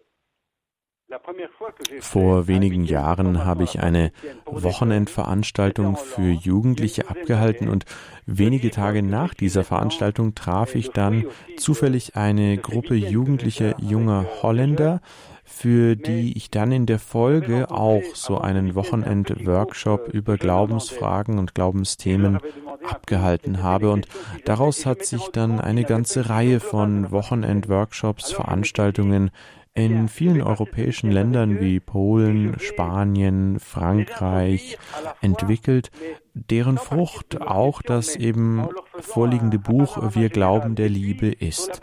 vor 1.99 2.47
wenigen 2.47 2.83
Jahren 2.83 3.45
habe 3.45 3.63
ich 3.63 3.79
eine 3.79 4.11
Wochenendveranstaltung 4.45 5.97
für 5.97 6.31
Jugendliche 6.31 7.09
abgehalten 7.09 7.69
und 7.69 7.85
wenige 8.25 8.71
Tage 8.71 9.03
nach 9.03 9.33
dieser 9.33 9.63
Veranstaltung 9.63 10.35
traf 10.35 10.75
ich 10.75 10.91
dann 10.91 11.25
zufällig 11.57 12.15
eine 12.15 12.57
Gruppe 12.57 12.95
jugendlicher 12.95 13.79
junger 13.79 14.25
Holländer, 14.41 15.01
für 15.43 15.95
die 15.95 16.35
ich 16.35 16.49
dann 16.49 16.71
in 16.71 16.87
der 16.87 16.97
Folge 16.97 17.69
auch 17.69 18.03
so 18.15 18.39
einen 18.39 18.73
Wochenend-Workshop 18.73 20.09
über 20.09 20.37
Glaubensfragen 20.37 21.37
und 21.37 21.53
Glaubensthemen 21.53 22.39
abgehalten 22.83 23.61
habe. 23.61 23.91
Und 23.91 24.07
daraus 24.43 24.85
hat 24.87 25.05
sich 25.05 25.29
dann 25.29 25.61
eine 25.61 25.83
ganze 25.83 26.29
Reihe 26.29 26.59
von 26.59 27.11
Wochenend-Workshops, 27.11 28.31
Veranstaltungen 28.31 29.29
in 29.75 30.07
vielen 30.07 30.41
europäischen 30.41 31.11
Ländern 31.11 31.59
wie 31.59 31.81
Polen, 31.81 32.57
Spanien, 32.59 33.59
Frankreich 33.59 34.77
entwickelt, 35.21 35.91
deren 36.33 36.77
Frucht 36.77 37.41
auch 37.41 37.81
das 37.81 38.15
eben 38.15 38.67
vorliegende 38.99 39.59
Buch 39.59 40.15
Wir 40.15 40.29
glauben 40.29 40.75
der 40.75 40.87
Liebe 40.87 41.27
ist. 41.27 41.81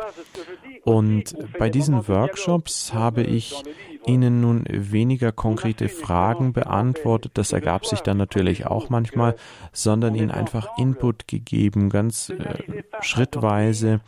Und 0.84 1.36
bei 1.58 1.68
diesen 1.68 2.08
Workshops 2.08 2.94
habe 2.94 3.22
ich 3.22 3.62
Ihnen 4.04 4.40
nun 4.40 4.64
weniger 4.68 5.30
konkrete 5.30 5.88
Fragen 5.88 6.52
beantwortet, 6.52 7.32
das 7.34 7.52
ergab 7.52 7.86
sich 7.86 8.00
dann 8.00 8.16
natürlich 8.16 8.66
auch 8.66 8.88
manchmal, 8.88 9.36
sondern 9.72 10.16
Ihnen 10.16 10.32
einfach 10.32 10.76
Input 10.76 11.28
gegeben, 11.28 11.88
ganz 11.88 12.30
äh, 12.30 12.82
schrittweise 13.00 14.00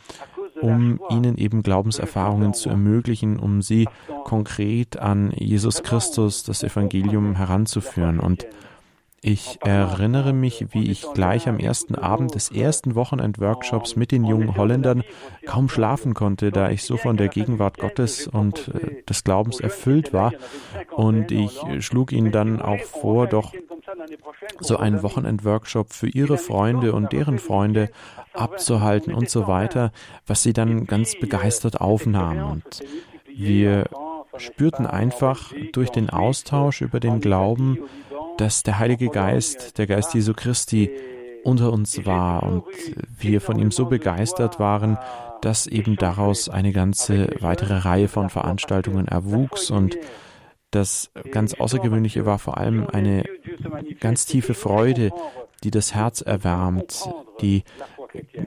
um 0.65 0.99
ihnen 1.09 1.37
eben 1.37 1.63
Glaubenserfahrungen 1.63 2.53
zu 2.53 2.69
ermöglichen, 2.69 3.39
um 3.39 3.61
sie 3.61 3.87
konkret 4.23 4.97
an 4.97 5.31
Jesus 5.31 5.83
Christus, 5.83 6.43
das 6.43 6.63
Evangelium 6.63 7.35
heranzuführen. 7.35 8.19
Und 8.19 8.45
ich 9.25 9.57
erinnere 9.63 10.33
mich, 10.33 10.67
wie 10.69 10.91
ich 10.91 11.03
gleich 11.15 11.47
am 11.47 11.57
ersten 11.57 11.95
Abend 11.95 12.35
des 12.35 12.51
ersten 12.51 12.93
Wochenendworkshops 12.93 13.95
mit 13.95 14.11
den 14.11 14.23
jungen 14.23 14.55
Holländern 14.55 15.03
kaum 15.47 15.67
schlafen 15.67 16.13
konnte, 16.13 16.51
da 16.51 16.69
ich 16.69 16.83
so 16.83 16.95
von 16.95 17.17
der 17.17 17.29
Gegenwart 17.29 17.79
Gottes 17.79 18.27
und 18.27 18.67
äh, 18.67 19.01
des 19.03 19.23
Glaubens 19.23 19.59
erfüllt 19.59 20.13
war. 20.13 20.33
Und 20.91 21.31
ich 21.31 21.59
schlug 21.79 22.11
ihnen 22.11 22.31
dann 22.31 22.61
auch 22.61 22.81
vor, 22.81 23.25
doch 23.25 23.51
so 24.59 24.77
einen 24.77 25.01
Wochenendworkshop 25.01 25.91
für 25.91 26.07
ihre 26.07 26.37
Freunde 26.37 26.93
und 26.93 27.11
deren 27.11 27.39
Freunde 27.39 27.89
abzuhalten 28.33 29.11
und 29.11 29.29
so 29.29 29.47
weiter, 29.47 29.91
was 30.27 30.43
sie 30.43 30.53
dann 30.53 30.85
ganz 30.85 31.15
begeistert 31.19 31.81
aufnahmen. 31.81 32.43
Und 32.43 32.83
wir 33.25 33.85
spürten 34.37 34.85
einfach 34.85 35.51
durch 35.73 35.89
den 35.89 36.11
Austausch 36.11 36.81
über 36.81 36.99
den 36.99 37.21
Glauben, 37.21 37.79
dass 38.37 38.63
der 38.63 38.79
Heilige 38.79 39.09
Geist, 39.09 39.77
der 39.77 39.87
Geist 39.87 40.13
Jesu 40.13 40.33
Christi, 40.33 40.91
unter 41.43 41.71
uns 41.71 42.05
war 42.05 42.43
und 42.43 42.63
wir 43.19 43.39
von 43.39 43.59
ihm 43.59 43.69
so 43.69 43.85
begeistert 43.85 44.59
waren, 44.59 44.97
dass 45.41 45.67
eben 45.67 45.95
daraus 45.95 46.49
eine 46.49 46.71
ganze 46.71 47.29
weitere 47.39 47.75
Reihe 47.75 48.07
von 48.07 48.29
Veranstaltungen 48.29 49.07
erwuchs 49.07 49.69
und 49.69 49.95
das 50.71 51.11
ganz 51.31 51.53
Außergewöhnliche 51.53 52.25
war 52.25 52.39
vor 52.39 52.57
allem 52.57 52.87
eine 52.87 53.23
ganz 53.99 54.25
tiefe 54.25 54.55
Freude, 54.55 55.11
die 55.63 55.71
das 55.71 55.93
Herz 55.93 56.21
erwärmt, 56.21 57.07
die 57.41 57.63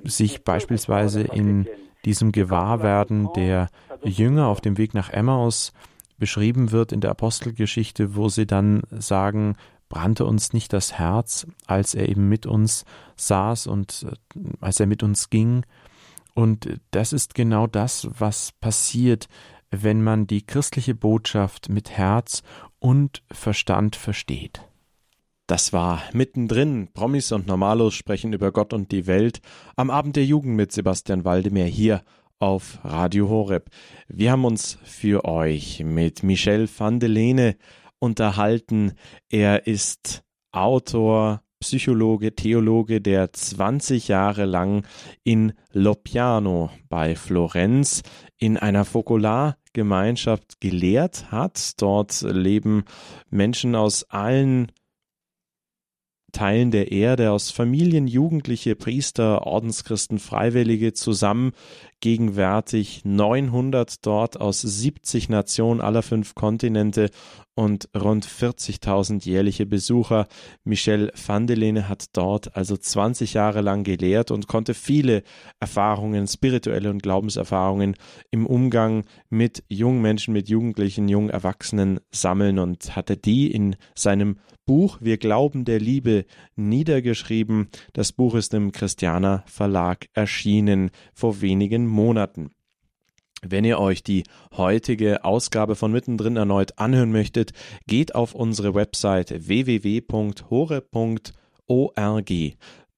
sich 0.05 0.43
beispielsweise 0.43 1.23
in 1.23 1.67
diesem 2.05 2.33
Gewahrwerden 2.33 3.29
der 3.35 3.69
Jünger 4.03 4.49
auf 4.49 4.61
dem 4.61 4.77
Weg 4.77 4.93
nach 4.93 5.11
Emmaus 5.11 5.73
beschrieben 6.19 6.73
wird 6.73 6.93
in 6.93 7.01
der 7.01 7.11
Apostelgeschichte, 7.11 8.17
wo 8.17 8.29
sie 8.29 8.47
dann 8.47 8.83
sagen, 8.91 9.57
brannte 9.89 10.25
uns 10.25 10.53
nicht 10.53 10.73
das 10.73 10.99
Herz, 10.99 11.47
als 11.67 11.95
er 11.95 12.09
eben 12.09 12.29
mit 12.29 12.47
uns 12.47 12.85
saß 13.17 13.67
und 13.67 14.07
äh, 14.09 14.41
als 14.61 14.81
er 14.81 14.87
mit 14.87 15.03
uns 15.03 15.31
ging. 15.31 15.65
Und 16.35 16.69
das 16.93 17.13
ist 17.13 17.35
genau 17.35 17.67
das, 17.67 18.09
was 18.19 18.53
passiert, 18.61 19.29
wenn 19.71 20.03
man 20.03 20.27
die 20.27 20.47
christliche 20.47 20.95
Botschaft 20.95 21.69
mit 21.69 21.91
Herz 21.91 22.43
und 22.79 23.23
Verstand 23.31 23.97
versteht. 23.97 24.63
Das 25.47 25.73
war 25.73 26.03
mittendrin. 26.13 26.89
Promis 26.93 27.33
und 27.33 27.47
Normalos 27.47 27.95
sprechen 27.95 28.35
über 28.35 28.53
Gott 28.53 28.73
und 28.73 28.93
die 28.93 29.07
Welt 29.07 29.41
am 29.77 29.91
Abend 29.91 30.17
der 30.17 30.27
Jugend 30.27 30.57
mit 30.57 30.73
Sebastian 30.73 31.25
Waldemar 31.25 31.65
hier 31.65 32.03
auf 32.39 32.79
Radio 32.85 33.29
Horeb. 33.29 33.71
Wir 34.09 34.33
haben 34.33 34.45
uns 34.45 34.79
für 34.85 35.25
euch 35.25 35.83
mit 35.85 36.23
Michel 36.23 36.69
van 36.69 37.01
de 37.01 37.09
Lene 37.09 37.57
unterhalten. 37.99 38.93
Er 39.29 39.67
ist 39.67 40.23
Autor, 40.53 41.43
Psychologe, 41.61 42.35
Theologe, 42.35 43.01
der 43.01 43.33
20 43.33 44.09
Jahre 44.09 44.45
lang 44.45 44.87
in 45.25 45.53
Lopiano 45.73 46.71
bei 46.89 47.17
Florenz 47.17 48.03
in 48.37 48.57
einer 48.57 48.85
Fokulargemeinschaft 48.85 50.61
gelehrt 50.61 51.33
hat. 51.33 51.81
Dort 51.83 52.23
leben 52.23 52.85
Menschen 53.29 53.75
aus 53.75 54.05
allen 54.05 54.71
Teilen 56.31 56.71
der 56.71 56.93
Erde, 56.93 57.33
aus 57.33 57.51
Familien, 57.51 58.07
Jugendliche, 58.07 58.77
Priester, 58.77 59.47
Ordenschristen, 59.47 60.19
Freiwillige 60.19 60.93
zusammen, 60.93 61.53
gegenwärtig 62.01 63.03
900 63.05 64.07
dort 64.07 64.41
aus 64.41 64.61
70 64.61 65.29
Nationen 65.29 65.81
aller 65.81 66.03
fünf 66.03 66.35
Kontinente 66.35 67.11
und 67.59 67.89
rund 67.93 68.25
40.000 68.25 69.25
jährliche 69.25 69.67
Besucher. 69.67 70.29
Michel 70.63 71.11
van 71.27 71.49
de 71.49 71.57
Lene 71.57 71.89
hat 71.89 72.17
dort 72.17 72.57
also 72.57 72.77
20 72.77 73.35
Jahre 73.35 73.63
lang 73.63 73.83
gelehrt 73.83 74.31
und 74.31 74.47
konnte 74.47 74.75
viele 74.75 75.25
Erfahrungen, 75.59 76.29
spirituelle 76.29 76.89
und 76.89 77.03
Glaubenserfahrungen 77.03 77.97
im 78.31 78.47
Umgang 78.47 79.07
mit 79.29 79.65
jungen 79.69 80.03
Menschen, 80.03 80.35
mit 80.35 80.49
Jugendlichen, 80.49 81.09
jungen 81.09 81.31
Erwachsenen 81.31 81.99
sammeln 82.13 82.61
und 82.61 82.95
hatte 82.95 83.17
die 83.17 83.51
in 83.51 83.75
seinem 83.97 84.37
Buch 84.69 84.99
Wir 85.01 85.17
glauben 85.17 85.65
der 85.65 85.81
Liebe 85.81 86.27
niedergeschrieben. 86.55 87.69
Das 87.95 88.13
Buch 88.13 88.35
ist 88.35 88.53
im 88.53 88.71
Christianer 88.71 89.43
Verlag 89.47 90.09
erschienen 90.13 90.91
vor 91.15 91.41
wenigen 91.41 91.88
Monaten. 91.89 92.51
Wenn 93.43 93.65
ihr 93.65 93.79
euch 93.79 94.03
die 94.03 94.25
heutige 94.57 95.25
Ausgabe 95.25 95.77
von 95.77 95.93
Mittendrin 95.93 96.37
erneut 96.37 96.79
anhören 96.79 97.13
möchtet, 97.13 97.53
geht 97.87 98.15
auf 98.15 98.35
unsere 98.35 98.75
Website 98.75 99.47
www.hore.org. 99.49 100.23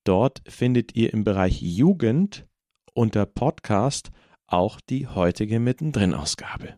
Dort 0.05 0.43
findet 0.49 0.97
ihr 0.97 1.13
im 1.13 1.25
Bereich 1.25 1.61
Jugend 1.61 2.47
unter 2.95 3.27
Podcast 3.27 4.11
auch 4.47 4.81
die 4.81 5.07
heutige 5.07 5.61
Mittendrin 5.61 6.15
Ausgabe. 6.15 6.69